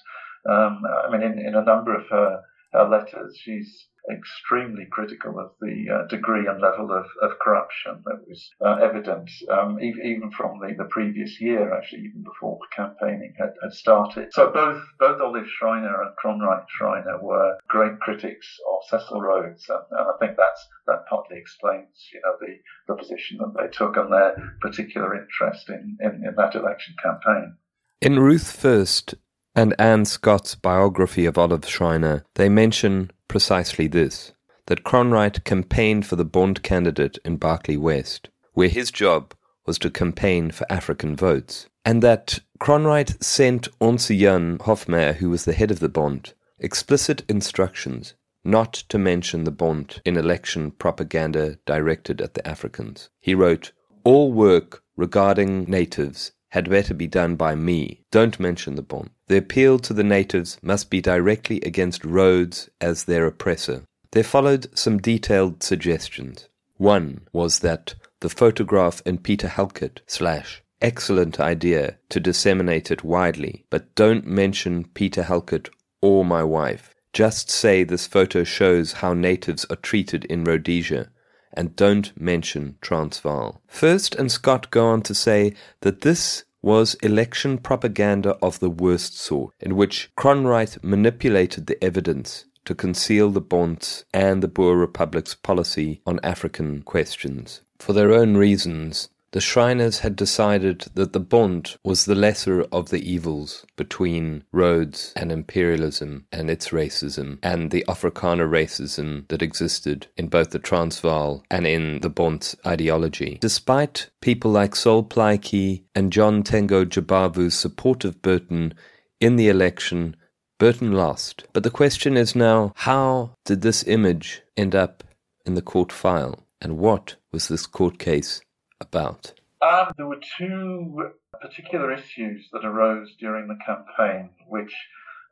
um, 0.48 0.82
I 0.86 1.10
mean, 1.10 1.22
in, 1.22 1.38
in 1.38 1.54
a 1.54 1.64
number 1.64 1.94
of 1.94 2.08
her, 2.10 2.42
her 2.72 2.88
letters, 2.88 3.36
she's 3.36 3.86
extremely 4.10 4.86
critical 4.90 5.38
of 5.38 5.50
the 5.60 5.86
uh, 5.92 6.06
degree 6.08 6.46
and 6.46 6.60
level 6.60 6.92
of, 6.92 7.06
of 7.22 7.38
corruption 7.38 8.02
that 8.04 8.20
was 8.26 8.50
uh, 8.64 8.76
evident 8.82 9.30
um, 9.50 9.78
even 9.80 10.30
from 10.30 10.58
the, 10.60 10.74
the 10.76 10.88
previous 10.90 11.40
year, 11.40 11.74
actually, 11.76 12.00
even 12.00 12.22
before 12.22 12.58
campaigning 12.74 13.34
had, 13.38 13.52
had 13.62 13.72
started. 13.72 14.32
So 14.32 14.50
both 14.50 14.82
both 14.98 15.20
Olive 15.20 15.46
Schreiner 15.48 16.02
and 16.02 16.12
Cronwright 16.22 16.66
Schreiner 16.68 17.22
were 17.22 17.58
great 17.68 17.98
critics 18.00 18.46
of 18.72 18.88
Cecil 18.88 19.20
Rhodes, 19.20 19.68
and, 19.68 19.84
and 19.90 20.08
I 20.08 20.18
think 20.18 20.36
that's 20.36 20.68
that 20.86 21.06
partly 21.08 21.38
explains, 21.38 22.08
you 22.12 22.20
know, 22.24 22.34
the, 22.40 22.56
the 22.88 22.98
position 22.98 23.38
that 23.38 23.54
they 23.58 23.68
took 23.68 23.96
and 23.96 24.12
their 24.12 24.34
particular 24.60 25.14
interest 25.14 25.68
in, 25.68 25.96
in, 26.00 26.22
in 26.26 26.34
that 26.36 26.54
election 26.54 26.94
campaign. 27.02 27.56
In 28.00 28.18
Ruth 28.18 28.50
First 28.50 29.14
and 29.54 29.74
Anne 29.78 30.04
Scott's 30.04 30.54
biography 30.54 31.26
of 31.26 31.38
Olive 31.38 31.68
Schreiner, 31.68 32.24
they 32.34 32.48
mention 32.48 33.10
precisely 33.28 33.86
this 33.86 34.32
that 34.66 34.84
Cronwright 34.84 35.42
campaigned 35.44 36.06
for 36.06 36.14
the 36.14 36.24
Bond 36.24 36.62
candidate 36.62 37.18
in 37.24 37.36
Barkly 37.36 37.76
West, 37.76 38.28
where 38.52 38.68
his 38.68 38.90
job 38.92 39.34
was 39.66 39.78
to 39.78 39.90
campaign 39.90 40.50
for 40.50 40.70
African 40.70 41.16
votes, 41.16 41.68
and 41.84 42.02
that 42.02 42.38
Cronwright 42.60 43.22
sent 43.22 43.68
Onze 43.80 44.16
Jan 44.16 44.58
Hofmeyr, 44.58 45.16
who 45.16 45.30
was 45.30 45.44
the 45.44 45.54
head 45.54 45.70
of 45.70 45.80
the 45.80 45.88
Bond, 45.88 46.34
explicit 46.58 47.24
instructions 47.28 48.14
not 48.44 48.72
to 48.72 48.98
mention 48.98 49.44
the 49.44 49.50
Bond 49.50 50.00
in 50.04 50.16
election 50.16 50.70
propaganda 50.70 51.58
directed 51.66 52.20
at 52.20 52.34
the 52.34 52.46
Africans. 52.46 53.10
He 53.20 53.34
wrote, 53.34 53.72
All 54.04 54.32
work 54.32 54.82
regarding 54.96 55.64
natives 55.64 56.32
had 56.50 56.70
better 56.70 56.94
be 56.94 57.06
done 57.06 57.36
by 57.36 57.54
me. 57.54 58.04
Don't 58.10 58.40
mention 58.40 58.74
the 58.76 58.82
Bond. 58.82 59.10
The 59.30 59.36
appeal 59.36 59.78
to 59.78 59.94
the 59.94 60.02
natives 60.02 60.58
must 60.60 60.90
be 60.90 61.00
directly 61.00 61.60
against 61.60 62.04
Rhodes 62.04 62.68
as 62.80 63.04
their 63.04 63.26
oppressor. 63.26 63.84
There 64.10 64.24
followed 64.24 64.76
some 64.76 64.98
detailed 64.98 65.62
suggestions. 65.62 66.48
One 66.78 67.28
was 67.32 67.60
that 67.60 67.94
the 68.18 68.28
photograph 68.28 69.00
in 69.06 69.18
Peter 69.18 69.46
Halket 69.46 70.00
slash 70.08 70.64
excellent 70.82 71.38
idea 71.38 71.98
to 72.08 72.18
disseminate 72.18 72.90
it 72.90 73.04
widely, 73.04 73.64
but 73.70 73.94
don't 73.94 74.26
mention 74.26 74.86
Peter 74.94 75.22
Halket 75.22 75.68
or 76.02 76.24
my 76.24 76.42
wife. 76.42 76.92
Just 77.12 77.52
say 77.52 77.84
this 77.84 78.08
photo 78.08 78.42
shows 78.42 78.94
how 78.94 79.14
natives 79.14 79.64
are 79.70 79.76
treated 79.76 80.24
in 80.24 80.42
Rhodesia, 80.42 81.08
and 81.52 81.76
don't 81.76 82.20
mention 82.20 82.78
Transvaal. 82.80 83.62
First 83.68 84.16
and 84.16 84.32
Scott 84.32 84.72
go 84.72 84.86
on 84.86 85.02
to 85.02 85.14
say 85.14 85.54
that 85.82 86.00
this 86.00 86.42
was 86.62 86.94
election 87.02 87.58
propaganda 87.58 88.36
of 88.42 88.60
the 88.60 88.70
worst 88.70 89.18
sort, 89.18 89.54
in 89.60 89.76
which 89.76 90.10
Cronwright 90.16 90.82
manipulated 90.82 91.66
the 91.66 91.82
evidence 91.82 92.44
to 92.64 92.74
conceal 92.74 93.30
the 93.30 93.40
Bonds 93.40 94.04
and 94.12 94.42
the 94.42 94.48
Boer 94.48 94.76
Republic's 94.76 95.34
policy 95.34 96.00
on 96.06 96.20
African 96.22 96.82
questions. 96.82 97.62
For 97.78 97.92
their 97.92 98.12
own 98.12 98.36
reasons, 98.36 99.08
the 99.32 99.40
Schreiners 99.40 100.00
had 100.00 100.16
decided 100.16 100.86
that 100.94 101.12
the 101.12 101.20
Bond 101.20 101.76
was 101.84 102.04
the 102.04 102.14
lesser 102.16 102.62
of 102.72 102.88
the 102.88 103.08
evils 103.08 103.64
between 103.76 104.42
Rhodes 104.52 105.12
and 105.14 105.30
imperialism 105.30 106.26
and 106.32 106.50
its 106.50 106.70
racism, 106.70 107.38
and 107.42 107.70
the 107.70 107.84
Afrikaner 107.86 108.48
racism 108.48 109.28
that 109.28 109.42
existed 109.42 110.08
in 110.16 110.26
both 110.26 110.50
the 110.50 110.58
Transvaal 110.58 111.44
and 111.50 111.66
in 111.66 112.00
the 112.00 112.10
Bond's 112.10 112.56
ideology. 112.66 113.38
Despite 113.40 114.10
people 114.20 114.50
like 114.50 114.74
Sol 114.74 115.04
Plaatje 115.04 115.84
and 115.94 116.12
John 116.12 116.42
Tengo 116.42 116.84
Jabavu's 116.84 117.54
support 117.54 118.04
of 118.04 118.22
Burton 118.22 118.74
in 119.20 119.36
the 119.36 119.48
election, 119.48 120.16
Burton 120.58 120.92
lost. 120.92 121.44
But 121.52 121.62
the 121.62 121.70
question 121.70 122.16
is 122.16 122.34
now 122.34 122.72
how 122.76 123.34
did 123.44 123.62
this 123.62 123.84
image 123.86 124.42
end 124.56 124.74
up 124.74 125.04
in 125.46 125.54
the 125.54 125.62
court 125.62 125.92
file? 125.92 126.46
And 126.60 126.76
what 126.76 127.16
was 127.32 127.48
this 127.48 127.66
court 127.66 127.98
case 127.98 128.42
about? 128.80 129.32
Um, 129.62 129.92
there 129.96 130.06
were 130.06 130.20
two 130.38 131.10
particular 131.40 131.92
issues 131.92 132.48
that 132.52 132.64
arose 132.64 133.14
during 133.18 133.48
the 133.48 133.58
campaign, 133.64 134.30
which 134.46 134.74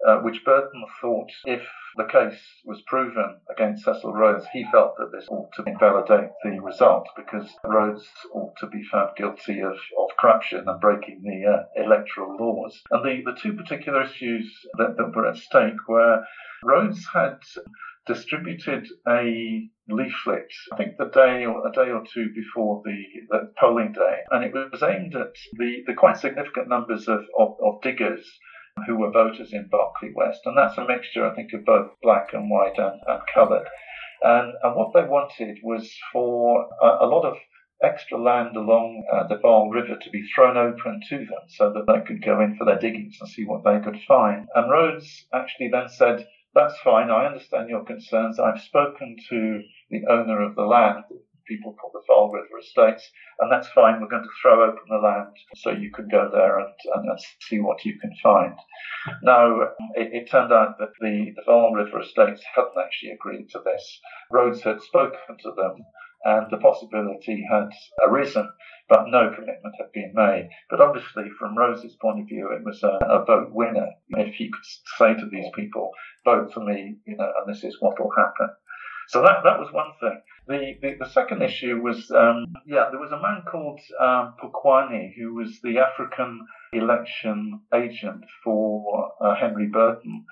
uh, 0.07 0.19
which 0.19 0.45
Burton 0.45 0.85
thought, 1.01 1.31
if 1.45 1.63
the 1.97 2.05
case 2.05 2.39
was 2.65 2.81
proven 2.87 3.41
against 3.51 3.85
Cecil 3.85 4.13
Rhodes, 4.13 4.47
he 4.53 4.65
felt 4.71 4.97
that 4.97 5.11
this 5.13 5.27
ought 5.29 5.51
to 5.57 5.65
invalidate 5.65 6.31
the 6.45 6.61
result 6.61 7.09
because 7.17 7.51
Rhodes 7.65 8.07
ought 8.33 8.55
to 8.59 8.69
be 8.69 8.85
found 8.85 9.17
guilty 9.17 9.61
of, 9.61 9.73
of 9.99 10.17
corruption 10.19 10.65
and 10.69 10.81
breaking 10.81 11.23
the 11.23 11.51
uh, 11.51 11.85
electoral 11.85 12.37
laws. 12.37 12.81
And 12.93 13.05
the, 13.05 13.23
the 13.25 13.39
two 13.41 13.55
particular 13.55 14.03
issues 14.03 14.49
that, 14.75 14.97
that 14.97 15.17
were 15.17 15.27
at 15.27 15.37
stake 15.37 15.89
were 15.89 16.23
Rhodes 16.63 17.05
had 17.13 17.39
distributed 18.09 18.89
a 19.07 19.71
leaflet, 19.89 20.51
I 20.73 20.77
think 20.77 20.97
the 20.99 21.11
day 21.11 21.45
or 21.45 21.69
a 21.69 21.73
day 21.73 21.91
or 21.91 22.03
two 22.13 22.31
before 22.35 22.83
the, 22.85 23.05
the 23.31 23.53
polling 23.61 23.93
day, 23.93 24.21
and 24.31 24.45
it 24.45 24.53
was 24.53 24.83
aimed 24.83 25.15
at 25.15 25.35
the, 25.53 25.83
the 25.87 25.95
quite 25.95 26.17
significant 26.17 26.69
numbers 26.69 27.07
of, 27.07 27.21
of, 27.39 27.57
of 27.63 27.83
diggers 27.83 28.27
who 28.87 28.97
were 28.97 29.11
voters 29.11 29.53
in 29.53 29.69
Barkly 29.71 30.11
West, 30.15 30.41
and 30.45 30.57
that's 30.57 30.79
a 30.79 30.87
mixture, 30.87 31.29
I 31.29 31.35
think, 31.35 31.53
of 31.53 31.65
both 31.65 31.91
black 32.03 32.33
and 32.33 32.51
white 32.51 32.79
and, 32.79 33.01
and 33.07 33.21
coloured. 33.33 33.69
And, 34.23 34.55
and 34.63 34.75
what 34.75 34.93
they 34.95 35.05
wanted 35.05 35.59
was 35.63 35.93
for 36.13 36.67
a, 36.83 37.05
a 37.05 37.07
lot 37.07 37.25
of 37.25 37.37
extra 37.83 38.21
land 38.21 38.57
along 38.57 39.05
uh, 39.13 39.27
the 39.29 39.37
Vaal 39.37 39.71
River 39.73 39.97
to 40.01 40.11
be 40.11 40.27
thrown 40.35 40.57
open 40.57 41.01
to 41.09 41.19
them 41.19 41.45
so 41.49 41.73
that 41.73 41.87
they 41.87 42.01
could 42.07 42.25
go 42.25 42.41
in 42.41 42.57
for 42.57 42.65
their 42.65 42.79
diggings 42.79 43.17
and 43.21 43.31
see 43.31 43.45
what 43.45 43.63
they 43.65 43.79
could 43.79 44.01
find. 44.07 44.49
And 44.55 44.71
Rhodes 44.71 45.27
actually 45.33 45.69
then 45.69 45.89
said, 45.89 46.27
that's 46.55 46.79
fine. 46.85 47.11
I 47.11 47.27
understand 47.27 47.69
your 47.69 47.85
concerns. 47.85 48.39
I've 48.39 48.61
spoken 48.61 49.17
to 49.31 49.61
the 49.91 50.03
owner 50.11 50.43
of 50.43 50.55
the 50.57 50.63
land, 50.63 51.05
people 51.47 51.75
called 51.75 51.95
the 51.95 52.03
Vaal 52.11 52.33
River 52.33 52.59
Estates, 52.61 53.11
and 53.41 53.51
that's 53.51 53.69
fine. 53.69 54.01
We're 54.01 54.09
going 54.09 54.23
to 54.23 54.29
throw 54.43 54.65
open 54.65 54.83
the 54.89 54.97
land 54.97 55.35
so 55.57 55.71
you 55.71 55.91
can 55.91 56.09
go 56.09 56.31
there 56.33 56.59
and, 56.59 56.73
and 56.95 57.19
see 57.49 57.59
what 57.59 57.85
you 57.85 57.99
can 57.99 58.13
find. 58.23 58.55
Now, 59.23 59.61
it, 59.95 60.13
it 60.13 60.31
turned 60.31 60.53
out 60.53 60.79
that 60.79 60.93
the, 61.01 61.33
the 61.37 61.43
Vaal 61.47 61.75
River 61.75 62.01
Estates 62.01 62.43
hadn't 62.55 62.79
actually 62.79 63.13
agreed 63.13 63.49
to 63.51 63.61
this. 63.65 64.01
Rhodes 64.31 64.63
had 64.63 64.81
spoken 64.83 65.37
to 65.43 65.53
them 65.57 65.85
and 66.25 66.47
the 66.51 66.59
possibility 66.59 67.47
had 67.51 67.69
arisen, 68.03 68.51
but 68.89 69.09
no 69.09 69.31
commitment 69.35 69.75
had 69.79 69.93
been 69.93 70.13
made. 70.15 70.49
But 70.71 70.81
obviously, 70.81 71.25
from 71.39 71.57
Rhodes's 71.57 71.97
point 72.01 72.21
of 72.21 72.27
view, 72.27 72.51
it 72.53 72.65
was 72.65 72.83
a, 72.83 72.99
a 73.05 73.25
vote 73.25 73.51
winner. 73.53 73.89
If 74.11 74.35
he 74.35 74.51
could 74.51 74.65
say 74.99 75.15
to 75.15 75.29
these 75.31 75.51
people, 75.55 75.91
vote 76.25 76.53
for 76.53 76.65
me, 76.65 76.97
you 77.07 77.17
know, 77.17 77.31
and 77.39 77.55
this 77.55 77.65
is 77.65 77.77
what 77.81 78.01
will 78.01 78.13
happen. 78.17 78.49
So 79.09 79.23
that, 79.23 79.39
that 79.45 79.59
was 79.59 79.73
one 79.73 79.93
thing. 80.01 80.21
The, 80.49 80.75
the, 80.83 81.05
the 81.05 81.11
second 81.11 81.43
issue 81.43 81.81
was, 81.83 82.11
um, 82.11 82.47
yeah, 82.67 82.89
there 82.91 83.01
was 83.01 83.13
a 83.13 83.21
man 83.21 83.43
called 83.51 83.81
um, 84.01 84.35
Pokoane 84.43 85.13
who 85.17 85.35
was 85.35 85.59
the 85.63 85.79
African 85.79 86.41
election 86.73 87.61
agent 87.75 88.25
for 88.45 89.13
uh, 89.21 89.35
Henry 89.35 89.67
Burton. 89.67 90.25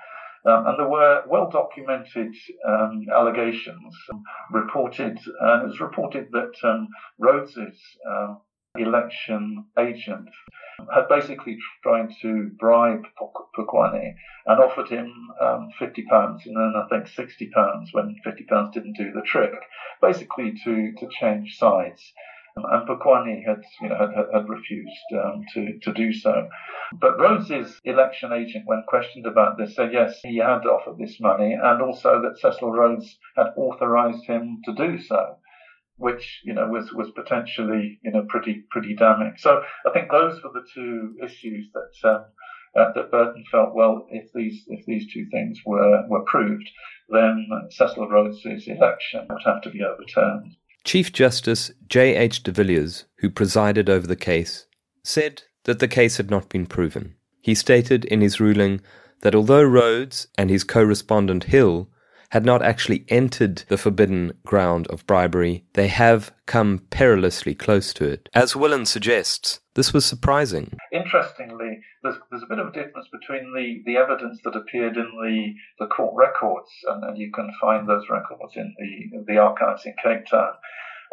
Um, 0.46 0.66
and 0.66 0.78
there 0.78 0.88
were 0.88 1.24
well 1.26 1.50
documented 1.50 2.35
um, 2.68 3.06
allegations 3.12 3.94
reported, 4.52 5.18
and 5.40 5.62
it 5.62 5.66
was 5.66 5.80
reported 5.80 6.28
that 6.32 6.54
um, 6.62 6.88
Rhodes's 7.18 7.80
um, 8.09 8.40
election 8.78 9.64
agent 9.78 10.28
had 10.94 11.09
basically 11.09 11.56
tried 11.82 12.11
to 12.22 12.50
bribe 12.59 13.02
Pokwani 13.56 14.14
and 14.46 14.61
offered 14.61 14.88
him 14.88 15.11
um, 15.40 15.70
fifty 15.78 16.02
pounds 16.02 16.42
and 16.46 16.56
then 16.56 16.74
I 16.76 16.87
think 16.88 17.09
sixty 17.09 17.50
pounds 17.52 17.90
when 17.92 18.14
fifty 18.22 18.44
pounds 18.44 18.74
didn't 18.74 18.96
do 18.96 19.11
the 19.12 19.22
trick, 19.22 19.54
basically 20.00 20.52
to 20.64 20.92
to 20.98 21.09
change 21.20 21.59
sides. 21.59 22.12
And 22.57 22.88
Pokwani 22.88 23.45
had, 23.47 23.62
you 23.83 23.90
know, 23.90 23.97
had, 23.99 24.11
had 24.33 24.49
refused 24.49 25.12
um, 25.12 25.45
to, 25.53 25.79
to 25.83 25.92
do 25.92 26.12
so. 26.12 26.49
But 26.99 27.19
Rhodes's 27.19 27.79
election 27.85 28.33
agent, 28.33 28.64
when 28.64 28.83
questioned 28.88 29.27
about 29.27 29.59
this, 29.59 29.75
said 29.75 29.92
yes, 29.92 30.19
he 30.23 30.38
had 30.38 30.64
offered 30.64 30.97
this 30.99 31.19
money, 31.21 31.53
and 31.53 31.83
also 31.83 32.23
that 32.23 32.38
Cecil 32.38 32.73
Rhodes 32.73 33.19
had 33.37 33.49
authorised 33.57 34.25
him 34.27 34.61
to 34.64 34.75
do 34.75 34.99
so 34.99 35.37
which 35.99 36.42
you 36.45 36.53
know 36.53 36.69
was 36.69 36.92
was 36.92 37.11
potentially 37.14 37.99
you 38.03 38.11
know 38.11 38.23
pretty 38.29 38.64
pretty 38.71 38.95
damning. 38.95 39.33
So 39.38 39.62
I 39.87 39.90
think 39.92 40.11
those 40.11 40.42
were 40.42 40.51
the 40.53 40.66
two 40.75 41.14
issues 41.25 41.71
that 41.73 42.11
um, 42.11 42.25
uh, 42.77 42.92
that 42.95 43.11
Burton 43.11 43.45
felt 43.51 43.75
well 43.75 44.07
if 44.11 44.27
these 44.35 44.64
if 44.69 44.85
these 44.87 45.11
two 45.12 45.27
things 45.31 45.59
were 45.64 46.07
were 46.09 46.25
proved, 46.25 46.69
then 47.09 47.49
Cecil 47.71 48.09
Rhodes's 48.09 48.69
election 48.69 49.27
would 49.31 49.42
have 49.45 49.62
to 49.62 49.71
be 49.71 49.83
overturned. 49.83 50.57
Chief 50.87 51.12
Justice 51.12 51.72
J. 51.88 52.14
H. 52.14 52.44
de 52.44 52.53
Villiers, 52.53 53.07
who 53.18 53.29
presided 53.29 53.90
over 53.90 54.07
the 54.07 54.14
case, 54.14 54.66
said 55.03 55.42
that 55.64 55.81
the 55.81 55.88
case 55.88 56.16
had 56.16 56.31
not 56.31 56.49
been 56.49 56.64
proven. 56.64 57.16
He 57.42 57.57
stated 57.57 58.05
in 58.05 58.20
his 58.20 58.38
ruling 58.38 58.81
that 59.22 59.35
although 59.35 59.64
Rhodes 59.64 60.29
and 60.38 60.49
his 60.49 60.62
co-respondent 60.62 61.44
Hill 61.44 61.90
had 62.37 62.44
not 62.44 62.61
actually 62.61 63.03
entered 63.09 63.64
the 63.68 63.79
forbidden 63.79 64.31
ground 64.44 64.87
of 64.88 65.07
bribery, 65.07 65.64
they 65.72 65.88
have 65.88 66.31
come 66.44 66.81
perilously 66.90 67.55
close 67.55 67.94
to 67.94 68.05
it. 68.05 68.29
As 68.35 68.53
Willan 68.53 68.87
suggests, 68.87 69.61
this 69.75 69.94
was 69.94 70.05
surprising. 70.05 70.77
Interestingly, 70.92 71.81
there's, 72.03 72.16
there's 72.31 72.42
a 72.42 72.46
bit 72.46 72.59
of 72.59 72.66
a 72.66 72.72
difference 72.72 73.09
between 73.11 73.55
the, 73.55 73.83
the 73.87 73.96
evidence 73.96 74.38
that 74.44 74.55
appeared 74.55 74.99
in 74.99 75.11
the, 75.22 75.55
the 75.79 75.87
court 75.87 76.12
records, 76.14 76.68
and, 76.88 77.05
and 77.05 77.16
you 77.16 77.33
can 77.33 77.51
find 77.59 77.88
those 77.88 78.05
records 78.11 78.53
in 78.55 78.75
the, 78.79 79.33
the 79.33 79.38
archives 79.38 79.87
in 79.87 79.94
Cape 80.05 80.27
Town. 80.27 80.53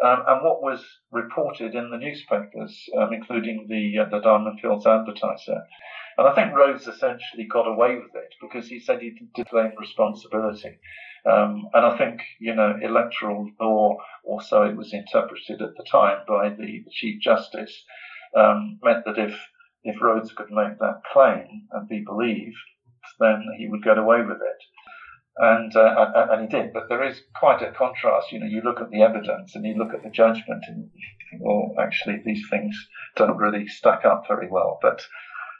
Um, 0.02 0.24
and 0.26 0.44
what 0.44 0.62
was 0.62 0.84
reported 1.12 1.74
in 1.74 1.90
the 1.90 1.98
newspapers, 1.98 2.88
um, 2.98 3.12
including 3.12 3.66
the 3.68 4.02
uh, 4.02 4.08
the 4.10 4.20
Diamond 4.20 4.60
Fields 4.60 4.86
Advertiser. 4.86 5.62
And 6.16 6.28
I 6.28 6.34
think 6.34 6.54
Rhodes 6.54 6.86
essentially 6.86 7.46
got 7.50 7.66
away 7.66 7.96
with 7.96 8.14
it 8.14 8.34
because 8.40 8.68
he 8.68 8.78
said 8.80 9.00
he 9.00 9.16
did 9.34 9.48
claim 9.48 9.72
responsibility. 9.78 10.78
Um, 11.26 11.68
and 11.72 11.86
I 11.86 11.96
think, 11.96 12.20
you 12.38 12.54
know, 12.54 12.76
electoral 12.82 13.50
law, 13.60 13.96
or 14.24 14.42
so 14.42 14.62
it 14.62 14.76
was 14.76 14.92
interpreted 14.92 15.62
at 15.62 15.74
the 15.76 15.86
time 15.90 16.18
by 16.28 16.50
the, 16.50 16.82
the 16.84 16.90
Chief 16.90 17.20
Justice, 17.20 17.84
um, 18.36 18.78
meant 18.82 19.04
that 19.06 19.18
if, 19.18 19.34
if 19.84 20.00
Rhodes 20.02 20.32
could 20.32 20.50
make 20.50 20.78
that 20.78 21.00
claim 21.12 21.66
and 21.72 21.88
be 21.88 22.04
believed, 22.04 22.56
then 23.18 23.42
he 23.58 23.68
would 23.68 23.82
get 23.82 23.98
away 23.98 24.20
with 24.22 24.36
it. 24.36 24.60
And, 25.36 25.74
uh, 25.74 26.12
and, 26.30 26.42
he 26.42 26.46
did. 26.46 26.72
But 26.72 26.88
there 26.88 27.02
is 27.02 27.20
quite 27.34 27.60
a 27.60 27.72
contrast. 27.72 28.30
You 28.30 28.40
know, 28.40 28.46
you 28.46 28.62
look 28.62 28.80
at 28.80 28.90
the 28.90 29.02
evidence 29.02 29.54
and 29.54 29.64
you 29.64 29.74
look 29.74 29.92
at 29.92 30.04
the 30.04 30.10
judgment 30.10 30.62
and 30.68 30.88
you 30.94 31.08
think, 31.30 31.42
well, 31.42 31.74
actually, 31.78 32.22
these 32.24 32.46
things 32.48 32.76
don't 33.16 33.36
really 33.36 33.66
stack 33.66 34.04
up 34.04 34.24
very 34.28 34.48
well. 34.48 34.78
But 34.80 35.00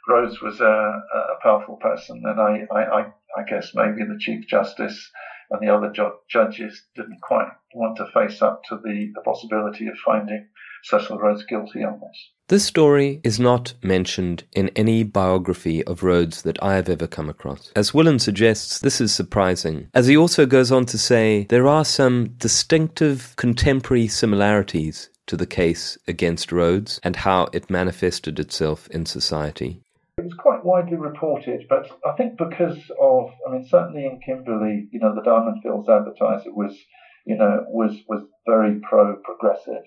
Rhodes 0.07 0.41
was 0.41 0.61
a, 0.61 0.65
a 0.65 1.41
powerful 1.41 1.77
person, 1.77 2.21
and 2.25 2.39
I, 2.39 2.65
I, 2.71 3.01
I 3.37 3.43
guess 3.47 3.71
maybe 3.73 4.03
the 4.03 4.19
Chief 4.19 4.47
Justice 4.47 5.11
and 5.49 5.61
the 5.61 5.73
other 5.73 5.91
ju- 5.91 6.17
judges 6.29 6.85
didn't 6.95 7.21
quite 7.21 7.47
want 7.73 7.97
to 7.97 8.05
face 8.13 8.41
up 8.41 8.61
to 8.69 8.77
the, 8.83 9.11
the 9.13 9.21
possibility 9.21 9.87
of 9.87 9.95
finding 10.05 10.47
Cecil 10.85 11.17
Rhodes 11.17 11.43
guilty 11.45 11.83
on 11.83 11.99
this. 11.99 12.29
This 12.47 12.63
story 12.63 13.19
is 13.23 13.39
not 13.39 13.73
mentioned 13.81 14.43
in 14.53 14.69
any 14.75 15.03
biography 15.03 15.83
of 15.85 16.03
Rhodes 16.03 16.43
that 16.43 16.61
I 16.61 16.75
have 16.75 16.89
ever 16.89 17.07
come 17.07 17.27
across. 17.27 17.71
As 17.75 17.91
Willan 17.91 18.21
suggests, 18.21 18.79
this 18.79 19.01
is 19.01 19.11
surprising, 19.11 19.87
as 19.95 20.05
he 20.05 20.15
also 20.15 20.45
goes 20.45 20.71
on 20.71 20.85
to 20.85 20.99
say 20.99 21.47
there 21.49 21.67
are 21.67 21.83
some 21.83 22.35
distinctive 22.37 23.33
contemporary 23.35 24.07
similarities 24.07 25.09
to 25.25 25.35
the 25.35 25.47
case 25.47 25.97
against 26.07 26.51
Rhodes 26.51 26.99
and 27.03 27.15
how 27.15 27.47
it 27.51 27.71
manifested 27.71 28.39
itself 28.39 28.87
in 28.89 29.07
society. 29.07 29.81
It 30.19 30.25
was 30.25 30.35
quite 30.35 30.63
widely 30.63 30.97
reported, 30.97 31.65
but 31.67 31.89
I 32.05 32.11
think 32.15 32.37
because 32.37 32.77
of, 33.01 33.31
I 33.47 33.51
mean, 33.51 33.67
certainly 33.67 34.05
in 34.05 34.21
Kimberley, 34.23 34.87
you 34.91 34.99
know, 34.99 35.15
the 35.15 35.23
Diamond 35.23 35.63
Fields 35.63 35.89
advertiser 35.89 36.53
was, 36.53 36.77
you 37.25 37.37
know, 37.37 37.65
was 37.69 37.97
was 38.07 38.21
very 38.45 38.79
pro 38.87 39.15
progressive. 39.15 39.81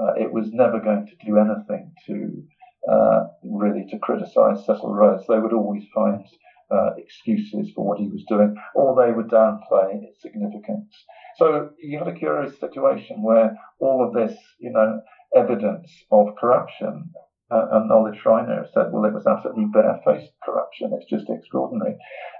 Uh, 0.00 0.14
it 0.14 0.32
was 0.32 0.48
never 0.52 0.80
going 0.80 1.06
to 1.06 1.26
do 1.26 1.38
anything 1.38 1.92
to 2.06 2.42
uh, 2.90 3.24
really 3.42 3.84
to 3.90 3.98
criticise 3.98 4.64
Cecil 4.64 4.94
Rhodes. 4.94 5.24
They 5.28 5.38
would 5.38 5.52
always 5.52 5.84
find 5.94 6.24
uh, 6.70 6.90
excuses 6.96 7.72
for 7.74 7.84
what 7.84 7.98
he 7.98 8.08
was 8.08 8.24
doing, 8.28 8.54
or 8.74 8.94
they 8.94 9.12
would 9.12 9.28
downplay 9.28 10.02
its 10.02 10.22
significance. 10.22 11.04
So 11.36 11.70
you 11.78 11.98
had 11.98 12.08
a 12.08 12.14
curious 12.14 12.58
situation 12.58 13.22
where 13.22 13.56
all 13.80 14.04
of 14.06 14.12
this, 14.12 14.36
you 14.58 14.70
know, 14.70 15.00
evidence 15.34 15.90
of 16.10 16.34
corruption 16.38 17.10
uh, 17.50 17.66
and 17.72 17.88
Knowledge 17.88 18.18
Schreiner 18.22 18.66
said, 18.72 18.92
well, 18.92 19.04
it 19.04 19.14
was 19.14 19.26
absolutely 19.26 19.66
barefaced 19.72 20.32
corruption. 20.44 20.90
It's 20.92 21.08
just 21.08 21.30
extraordinary. 21.30 21.96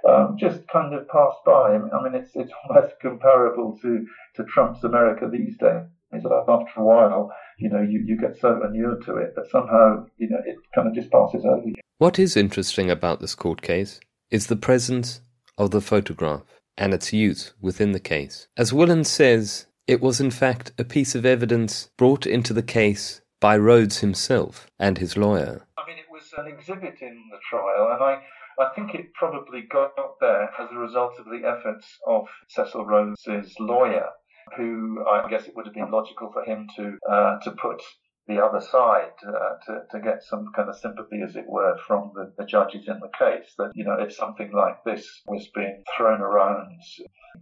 Um, 0.07 0.35
just 0.37 0.67
kind 0.67 0.93
of 0.93 1.07
passed 1.07 1.43
by. 1.45 1.75
I 1.75 2.03
mean, 2.03 2.13
it's 2.13 2.31
it's 2.35 2.51
almost 2.69 2.93
comparable 3.01 3.77
to, 3.81 4.05
to 4.35 4.43
Trump's 4.43 4.83
America 4.83 5.27
these 5.31 5.57
days. 5.57 5.85
After 6.11 6.79
a 6.81 6.83
while, 6.83 7.31
you 7.59 7.69
know, 7.69 7.81
you, 7.81 8.03
you 8.05 8.17
get 8.17 8.37
so 8.39 8.61
inured 8.65 9.05
to 9.05 9.17
it 9.17 9.35
that 9.35 9.49
somehow, 9.51 10.05
you 10.17 10.29
know, 10.29 10.39
it 10.45 10.55
kind 10.73 10.87
of 10.87 10.95
just 10.95 11.11
passes 11.11 11.45
over 11.45 11.65
you. 11.65 11.75
What 11.99 12.17
is 12.17 12.35
interesting 12.35 12.89
about 12.89 13.19
this 13.19 13.35
court 13.35 13.61
case 13.61 13.99
is 14.31 14.47
the 14.47 14.55
presence 14.55 15.21
of 15.57 15.71
the 15.71 15.81
photograph 15.81 16.43
and 16.77 16.93
its 16.93 17.13
use 17.13 17.53
within 17.61 17.91
the 17.91 17.99
case. 17.99 18.47
As 18.57 18.71
Willan 18.71 19.05
says, 19.05 19.67
it 19.85 20.01
was 20.01 20.21
in 20.21 20.31
fact 20.31 20.71
a 20.77 20.83
piece 20.83 21.13
of 21.15 21.25
evidence 21.25 21.89
brought 21.97 22.25
into 22.25 22.53
the 22.53 22.63
case 22.63 23.21
by 23.41 23.57
Rhodes 23.57 23.99
himself 23.99 24.67
and 24.79 24.97
his 24.97 25.17
lawyer. 25.17 25.65
I 25.77 25.87
mean, 25.87 25.97
it 25.97 26.11
was 26.11 26.33
an 26.37 26.47
exhibit 26.47 26.95
in 27.01 27.23
the 27.31 27.37
trial, 27.49 27.91
and 27.93 28.03
I, 28.03 28.21
I 28.59 28.69
think 28.75 28.93
it 28.93 29.13
probably 29.13 29.61
got 29.61 29.91
there 30.21 30.49
as 30.59 30.69
a 30.71 30.77
result 30.77 31.13
of 31.19 31.25
the 31.25 31.47
efforts 31.47 31.85
of 32.07 32.27
Cecil 32.49 32.85
Rhodes's 32.85 33.55
lawyer, 33.59 34.09
who 34.57 35.03
I 35.07 35.29
guess 35.29 35.47
it 35.47 35.55
would 35.55 35.65
have 35.65 35.75
been 35.75 35.91
logical 35.91 36.31
for 36.31 36.43
him 36.43 36.67
to 36.75 36.97
uh, 37.09 37.39
to 37.39 37.51
put 37.51 37.81
the 38.29 38.39
other 38.39 38.61
side 38.61 39.11
uh, 39.27 39.57
to, 39.65 39.81
to 39.89 39.99
get 39.99 40.21
some 40.21 40.51
kind 40.55 40.69
of 40.69 40.77
sympathy, 40.77 41.19
as 41.27 41.35
it 41.35 41.45
were, 41.47 41.75
from 41.87 42.11
the, 42.13 42.31
the 42.37 42.45
judges 42.45 42.87
in 42.87 42.99
the 42.99 43.09
case. 43.17 43.55
That, 43.57 43.71
you 43.73 43.83
know, 43.83 43.97
if 43.99 44.13
something 44.13 44.51
like 44.53 44.83
this 44.85 45.03
was 45.25 45.49
being 45.55 45.83
thrown 45.97 46.21
around 46.21 46.79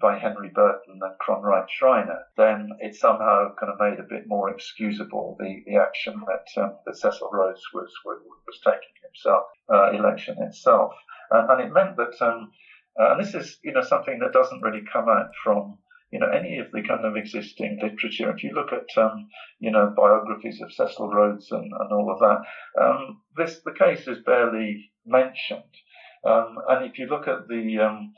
by 0.02 0.18
Henry 0.18 0.50
Burton 0.56 1.00
and 1.02 1.20
Cronwright 1.20 1.68
Schreiner, 1.70 2.20
then 2.38 2.70
it 2.80 2.96
somehow 2.96 3.54
kind 3.60 3.74
of 3.74 3.80
made 3.82 4.00
a 4.00 4.08
bit 4.10 4.24
more 4.28 4.50
excusable 4.50 5.36
the, 5.40 5.62
the 5.68 5.76
action 5.76 6.22
that, 6.26 6.64
um, 6.64 6.78
that 6.86 6.96
Cecil 6.96 7.30
Rhodes 7.34 7.62
was, 7.74 7.92
was, 8.06 8.22
was 8.48 8.60
taking 8.64 8.96
himself, 9.04 9.44
uh, 9.70 9.92
election 9.92 10.38
itself. 10.40 10.94
Uh, 11.36 11.48
and 11.50 11.62
it 11.64 11.74
meant 11.74 11.98
that, 11.98 12.16
um, 12.26 12.50
uh, 12.98 13.12
and 13.12 13.20
this 13.20 13.36
is, 13.36 13.60
you 13.62 13.74
know, 13.74 13.84
something 13.84 14.20
that 14.20 14.32
doesn't 14.32 14.62
really 14.62 14.84
come 14.92 15.10
out 15.10 15.32
from 15.44 15.78
you 16.12 16.20
know, 16.20 16.30
any 16.30 16.60
of 16.60 16.72
the 16.72 16.82
kind 16.88 17.06
of 17.06 17.18
existing 17.18 17.80
literature. 17.82 18.32
If 18.32 18.44
you 18.44 18.52
look 18.54 18.72
at, 18.72 19.02
um, 19.02 19.28
you 19.60 19.72
know, 19.72 19.94
biographies 19.96 20.62
of 20.62 20.72
Cecil 20.72 21.10
Rhodes 21.10 21.52
and, 21.52 21.66
and 21.66 21.92
all 21.92 22.12
of 22.12 22.20
that, 22.20 22.82
um, 22.82 23.22
this 23.36 23.60
the 23.66 23.74
case 23.74 24.08
is 24.08 24.20
barely 24.26 24.92
mentioned. 25.06 25.64
Um, 26.26 26.56
and 26.70 26.86
if 26.86 26.98
you 26.98 27.08
look 27.08 27.28
at 27.28 27.48
the, 27.48 27.80
um, 27.80 28.14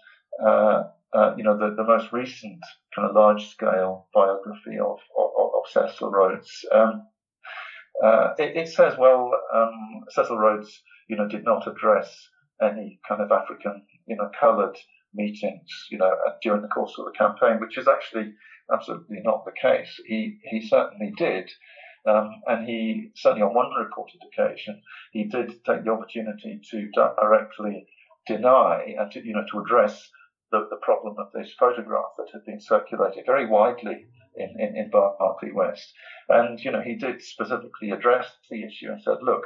uh, 0.45 0.83
uh, 1.13 1.35
you 1.35 1.43
know, 1.43 1.57
the, 1.57 1.75
the 1.75 1.83
most 1.83 2.11
recent 2.11 2.59
kind 2.95 3.09
of 3.09 3.15
large 3.15 3.49
scale 3.49 4.07
biography 4.13 4.77
of, 4.79 4.99
of, 5.17 5.31
of 5.37 5.71
Cecil 5.71 6.11
Rhodes, 6.11 6.65
um, 6.71 7.07
uh, 8.03 8.33
it, 8.37 8.55
it, 8.55 8.69
says, 8.69 8.93
well, 8.97 9.31
um, 9.53 10.05
Cecil 10.09 10.37
Rhodes, 10.37 10.81
you 11.09 11.17
know, 11.17 11.27
did 11.27 11.43
not 11.43 11.67
address 11.67 12.15
any 12.61 12.99
kind 13.07 13.21
of 13.21 13.31
African, 13.31 13.83
you 14.05 14.15
know, 14.15 14.29
coloured 14.39 14.77
meetings, 15.13 15.69
you 15.91 15.97
know, 15.97 16.11
during 16.41 16.61
the 16.61 16.67
course 16.67 16.93
of 16.97 17.05
the 17.05 17.11
campaign, 17.11 17.59
which 17.59 17.77
is 17.77 17.87
actually 17.87 18.33
absolutely 18.71 19.19
not 19.23 19.45
the 19.45 19.51
case. 19.59 19.99
He 20.05 20.39
he 20.43 20.67
certainly 20.67 21.11
did, 21.17 21.49
um, 22.07 22.41
and 22.47 22.67
he 22.67 23.11
certainly 23.15 23.43
on 23.43 23.53
one 23.53 23.71
reported 23.79 24.21
occasion 24.31 24.81
he 25.11 25.25
did 25.25 25.63
take 25.65 25.83
the 25.83 25.91
opportunity 25.91 26.61
to 26.71 26.89
directly 26.91 27.87
deny 28.27 28.95
and 28.97 29.11
to 29.11 29.25
you 29.25 29.33
know 29.33 29.45
to 29.51 29.59
address 29.59 30.09
the, 30.51 30.67
the 30.69 30.77
problem 30.77 31.15
of 31.19 31.31
this 31.33 31.53
photograph 31.59 32.11
that 32.17 32.29
had 32.33 32.45
been 32.45 32.61
circulated 32.61 33.25
very 33.25 33.45
widely 33.45 34.07
in, 34.35 34.55
in, 34.59 34.75
in 34.75 34.89
Barkly 34.89 35.51
West. 35.51 35.93
And, 36.27 36.59
you 36.59 36.71
know, 36.71 36.81
he 36.81 36.95
did 36.95 37.21
specifically 37.21 37.91
address 37.91 38.27
the 38.49 38.63
issue 38.63 38.91
and 38.91 39.01
said, 39.01 39.17
look, 39.21 39.43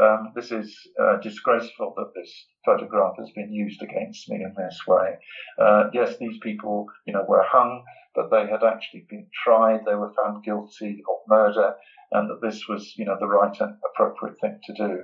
um, 0.00 0.32
this 0.34 0.52
is 0.52 0.76
uh, 1.00 1.16
disgraceful 1.22 1.94
that 1.96 2.12
this 2.14 2.46
photograph 2.64 3.14
has 3.18 3.30
been 3.34 3.52
used 3.52 3.82
against 3.82 4.28
me 4.28 4.36
in 4.36 4.54
this 4.56 4.78
way. 4.86 5.16
Uh, 5.58 5.84
yes, 5.92 6.16
these 6.18 6.38
people, 6.42 6.86
you 7.06 7.14
know, 7.14 7.24
were 7.26 7.44
hung, 7.46 7.82
but 8.14 8.30
they 8.30 8.46
had 8.50 8.62
actually 8.62 9.06
been 9.08 9.26
tried. 9.44 9.80
They 9.86 9.94
were 9.94 10.12
found 10.22 10.44
guilty 10.44 11.02
of 11.08 11.16
murder, 11.28 11.74
and 12.12 12.28
that 12.28 12.46
this 12.46 12.68
was, 12.68 12.94
you 12.96 13.04
know, 13.04 13.16
the 13.18 13.26
right 13.26 13.56
and 13.60 13.74
appropriate 13.90 14.38
thing 14.40 14.58
to 14.66 14.74
do. 14.74 15.02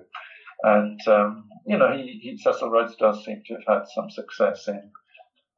And, 0.65 1.01
um, 1.09 1.49
you 1.67 1.77
know, 1.79 1.93
he, 1.93 2.21
he, 2.23 2.37
Cecil 2.37 2.71
Rhodes 2.71 2.95
does 2.97 3.25
seem 3.25 3.43
to 3.47 3.55
have 3.55 3.79
had 3.79 3.89
some 3.95 4.11
success 4.11 4.69
in, 4.69 4.91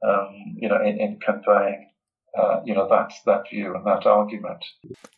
um, 0.09 0.57
you 0.57 0.69
know, 0.69 0.81
in, 0.81 0.99
in 0.99 1.19
conveying, 1.21 1.91
uh, 2.39 2.61
you 2.65 2.75
know, 2.75 2.89
that, 2.89 3.13
that 3.27 3.51
view 3.51 3.75
and 3.75 3.87
that 3.87 4.07
argument. 4.07 4.65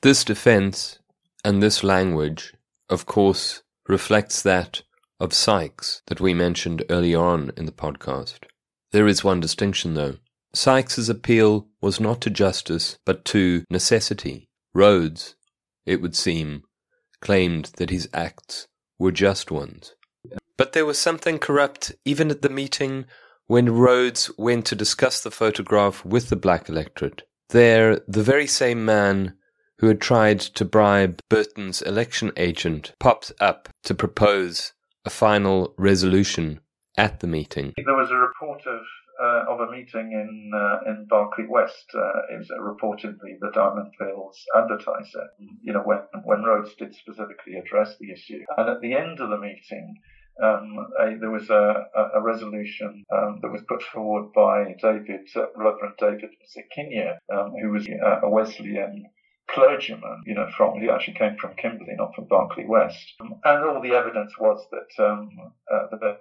This 0.03 0.25
defense 0.25 0.99
and 1.45 1.63
this 1.63 1.85
language, 1.85 2.55
of 2.89 3.07
course, 3.07 3.63
reflects 3.89 4.43
that 4.43 4.83
of 5.19 5.33
Sykes 5.33 6.03
that 6.07 6.21
we 6.21 6.35
mentioned 6.35 6.85
earlier 6.91 7.21
on 7.21 7.53
in 7.57 7.67
the 7.67 7.73
podcast. 7.73 8.45
There 8.93 9.07
is 9.07 9.25
one 9.25 9.41
distinction, 9.41 9.95
though. 9.95 10.17
Sykes's 10.55 11.09
appeal 11.09 11.69
was 11.81 12.01
not 12.01 12.21
to 12.23 12.31
justice, 12.31 12.99
but 13.05 13.25
to 13.27 13.65
necessity. 13.71 14.49
Rhodes, 14.75 15.37
it 15.85 16.01
would 16.01 16.17
seem, 16.17 16.63
claimed 17.21 17.73
that 17.77 17.91
his 17.91 18.09
acts 18.13 18.67
were 18.99 19.13
just 19.13 19.51
ones. 19.51 19.95
But 20.57 20.73
there 20.73 20.87
was 20.87 20.99
something 20.99 21.39
corrupt 21.39 21.93
even 22.05 22.31
at 22.31 22.43
the 22.43 22.49
meeting 22.49 23.05
when 23.47 23.75
Rhodes 23.75 24.31
went 24.39 24.67
to 24.67 24.75
discuss 24.75 25.21
the 25.23 25.31
photograph 25.31 26.05
with 26.05 26.29
the 26.29 26.37
black 26.37 26.69
electorate. 26.69 27.23
There, 27.51 28.01
the 28.09 28.23
very 28.23 28.47
same 28.47 28.85
man 28.85 29.35
who 29.79 29.89
had 29.89 30.01
tried 30.01 30.41
to 30.41 30.65
bribe 30.65 31.21
Burton's 31.29 31.83
election 31.83 32.33
agent 32.37 32.93
popped 32.99 33.33
up 33.41 33.69
to 33.85 33.95
propose 33.95 34.73
a 35.05 35.11
final 35.11 35.75
resolution 35.79 36.61
at 36.97 37.21
the 37.21 37.27
meeting. 37.27 37.73
There 37.77 37.95
was 37.95 38.11
a 38.11 38.17
report 38.17 38.63
of 38.67 38.81
uh, 39.23 39.45
of 39.49 39.61
a 39.61 39.71
meeting 39.71 40.13
in 40.13 40.51
uh, 40.55 40.91
in 40.91 41.07
Barkly 41.09 41.47
West. 41.49 41.87
Uh, 41.95 42.35
it 42.35 42.39
was 42.39 42.51
reportedly 42.61 43.39
the 43.41 43.51
Diamond 43.55 43.93
Fields 43.99 44.45
advertiser. 44.55 45.29
You 45.63 45.73
know 45.73 45.83
when 45.83 46.01
when 46.25 46.43
Rhodes 46.43 46.75
did 46.75 46.95
specifically 46.95 47.55
address 47.57 47.97
the 47.99 48.13
issue, 48.13 48.45
and 48.57 48.69
at 48.69 48.81
the 48.81 48.95
end 48.95 49.21
of 49.21 49.31
the 49.31 49.39
meeting. 49.39 49.97
Um, 50.39 50.77
a, 51.01 51.17
there 51.19 51.31
was 51.31 51.49
a, 51.49 51.87
a, 52.15 52.21
resolution 52.21 53.07
um, 53.11 53.39
that 53.41 53.51
was 53.51 53.63
put 53.67 53.83
forward 53.83 54.35
by 54.35 54.75
David, 54.83 55.27
uh, 55.35 55.47
Reverend 55.57 55.95
David 55.99 56.29
Msikinyia, 56.45 57.17
um, 57.33 57.55
who 57.59 57.71
was 57.71 57.89
uh, 57.89 58.21
a 58.23 58.29
Wesleyan 58.29 59.07
clergyman, 59.51 60.23
you 60.27 60.35
know, 60.35 60.49
from 60.57 60.81
he 60.81 60.89
actually 60.89 61.15
came 61.15 61.37
from 61.37 61.55
Kimberley, 61.57 61.95
not 61.97 62.15
from 62.15 62.27
Barkly 62.27 62.65
West, 62.67 63.15
and 63.21 63.65
all 63.65 63.81
the 63.81 63.95
evidence 63.95 64.33
was 64.39 64.67
that 64.71 65.05
um, 65.05 65.31
uh, 65.73 65.97
that 66.01 66.19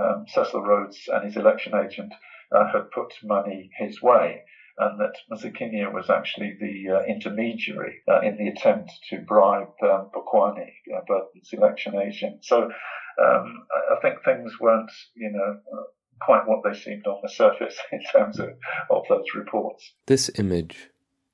um, 0.00 0.24
Cecil 0.28 0.62
Rhodes 0.62 1.08
and 1.12 1.24
his 1.24 1.36
election 1.36 1.74
agent 1.74 2.12
uh, 2.52 2.66
had 2.72 2.90
put 2.90 3.12
money 3.22 3.70
his 3.78 4.00
way. 4.02 4.42
And 4.78 4.98
that 4.98 5.12
Msikinyia 5.30 5.92
was 5.92 6.08
actually 6.08 6.56
the 6.58 6.96
uh, 6.96 7.02
intermediary 7.02 7.96
uh, 8.08 8.20
in 8.20 8.38
the 8.38 8.48
attempt 8.48 8.90
to 9.10 9.18
bribe 9.18 9.74
um, 9.82 10.10
Pokoane, 10.14 10.70
uh, 10.96 11.00
Burton's 11.06 11.52
election 11.52 11.96
agent. 11.96 12.46
So 12.46 12.62
um, 13.22 13.66
I 13.92 13.96
think 14.00 14.24
things 14.24 14.58
weren't, 14.58 14.90
you 15.14 15.32
know, 15.32 15.58
quite 16.22 16.46
what 16.46 16.60
they 16.64 16.78
seemed 16.78 17.06
on 17.06 17.18
the 17.22 17.28
surface 17.34 17.76
in 17.92 18.00
terms 18.10 18.38
of, 18.38 18.50
of 18.90 19.02
those 19.10 19.26
reports. 19.34 19.92
This 20.06 20.30
image 20.38 20.88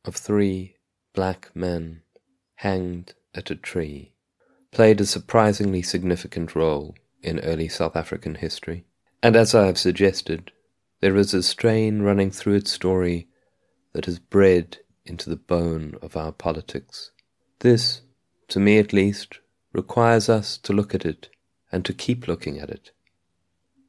of 0.04 0.16
three 0.16 0.75
black 1.16 1.50
men 1.54 2.02
hanged 2.56 3.14
at 3.34 3.50
a 3.50 3.56
tree 3.56 4.12
played 4.70 5.00
a 5.00 5.06
surprisingly 5.06 5.80
significant 5.80 6.54
role 6.54 6.94
in 7.22 7.40
early 7.40 7.66
South 7.66 7.96
African 7.96 8.34
history. 8.34 8.84
And 9.22 9.34
as 9.34 9.54
I 9.54 9.64
have 9.64 9.78
suggested, 9.78 10.52
there 11.00 11.16
is 11.16 11.32
a 11.32 11.42
strain 11.42 12.02
running 12.02 12.30
through 12.30 12.56
its 12.56 12.70
story 12.70 13.28
that 13.94 14.04
has 14.04 14.18
bred 14.18 14.78
into 15.06 15.30
the 15.30 15.36
bone 15.36 15.96
of 16.02 16.14
our 16.14 16.30
politics. 16.30 17.10
This, 17.60 18.02
to 18.48 18.60
me 18.60 18.78
at 18.78 18.92
least, 18.92 19.38
requires 19.72 20.28
us 20.28 20.58
to 20.58 20.74
look 20.74 20.94
at 20.94 21.06
it 21.06 21.30
and 21.72 21.82
to 21.86 21.94
keep 21.94 22.28
looking 22.28 22.60
at 22.60 22.68
it. 22.68 22.90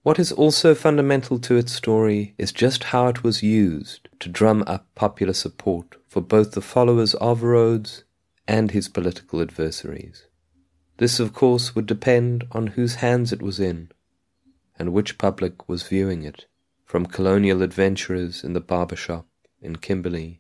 What 0.07 0.19
is 0.19 0.31
also 0.31 0.73
fundamental 0.73 1.37
to 1.39 1.57
its 1.57 1.73
story 1.73 2.33
is 2.37 2.53
just 2.53 2.95
how 2.95 3.09
it 3.09 3.25
was 3.25 3.43
used 3.43 4.07
to 4.21 4.29
drum 4.29 4.63
up 4.65 4.87
popular 4.95 5.33
support 5.33 5.97
for 6.07 6.21
both 6.21 6.53
the 6.53 6.61
followers 6.61 7.13
of 7.15 7.43
Rhodes 7.43 8.05
and 8.47 8.71
his 8.71 8.87
political 8.87 9.41
adversaries. 9.41 10.27
This, 10.95 11.19
of 11.19 11.33
course, 11.33 11.75
would 11.75 11.87
depend 11.87 12.45
on 12.53 12.67
whose 12.67 13.03
hands 13.03 13.33
it 13.33 13.41
was 13.41 13.59
in, 13.59 13.91
and 14.79 14.93
which 14.93 15.17
public 15.17 15.67
was 15.67 15.83
viewing 15.83 16.23
it, 16.23 16.45
from 16.85 17.07
colonial 17.07 17.61
adventurers 17.61 18.45
in 18.45 18.53
the 18.53 18.61
barber 18.61 18.95
shop 18.95 19.27
in 19.61 19.75
Kimberley, 19.75 20.39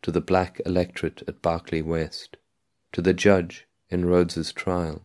to 0.00 0.12
the 0.12 0.22
black 0.22 0.62
electorate 0.64 1.22
at 1.28 1.42
Barkly 1.42 1.82
West, 1.82 2.38
to 2.92 3.02
the 3.02 3.12
judge 3.12 3.66
in 3.90 4.06
Rhodes's 4.06 4.50
trial. 4.50 5.02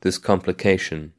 This 0.00 0.16
complication 0.16 1.12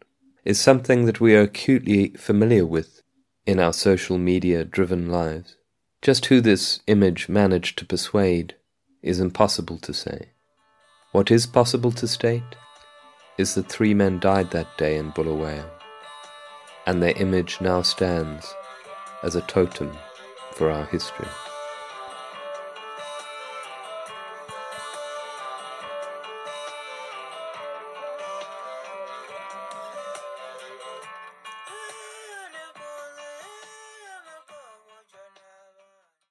is 0.45 0.59
something 0.59 1.05
that 1.05 1.19
we 1.19 1.35
are 1.35 1.41
acutely 1.41 2.09
familiar 2.09 2.65
with 2.65 3.01
in 3.45 3.59
our 3.59 3.73
social 3.73 4.17
media 4.17 4.63
driven 4.63 5.09
lives. 5.09 5.55
Just 6.01 6.27
who 6.27 6.39
this 6.39 6.79
image 6.87 7.27
managed 7.27 7.77
to 7.77 7.85
persuade 7.85 8.55
is 9.01 9.19
impossible 9.19 9.77
to 9.79 9.93
say. 9.93 10.29
What 11.11 11.31
is 11.31 11.45
possible 11.45 11.91
to 11.93 12.07
state 12.07 12.55
is 13.37 13.55
that 13.55 13.69
three 13.69 13.93
men 13.93 14.19
died 14.19 14.51
that 14.51 14.77
day 14.77 14.97
in 14.97 15.11
Bulawayo, 15.11 15.69
and 16.85 17.01
their 17.01 17.17
image 17.17 17.59
now 17.61 17.81
stands 17.81 18.53
as 19.23 19.35
a 19.35 19.41
totem 19.41 19.97
for 20.53 20.69
our 20.69 20.85
history. 20.85 21.27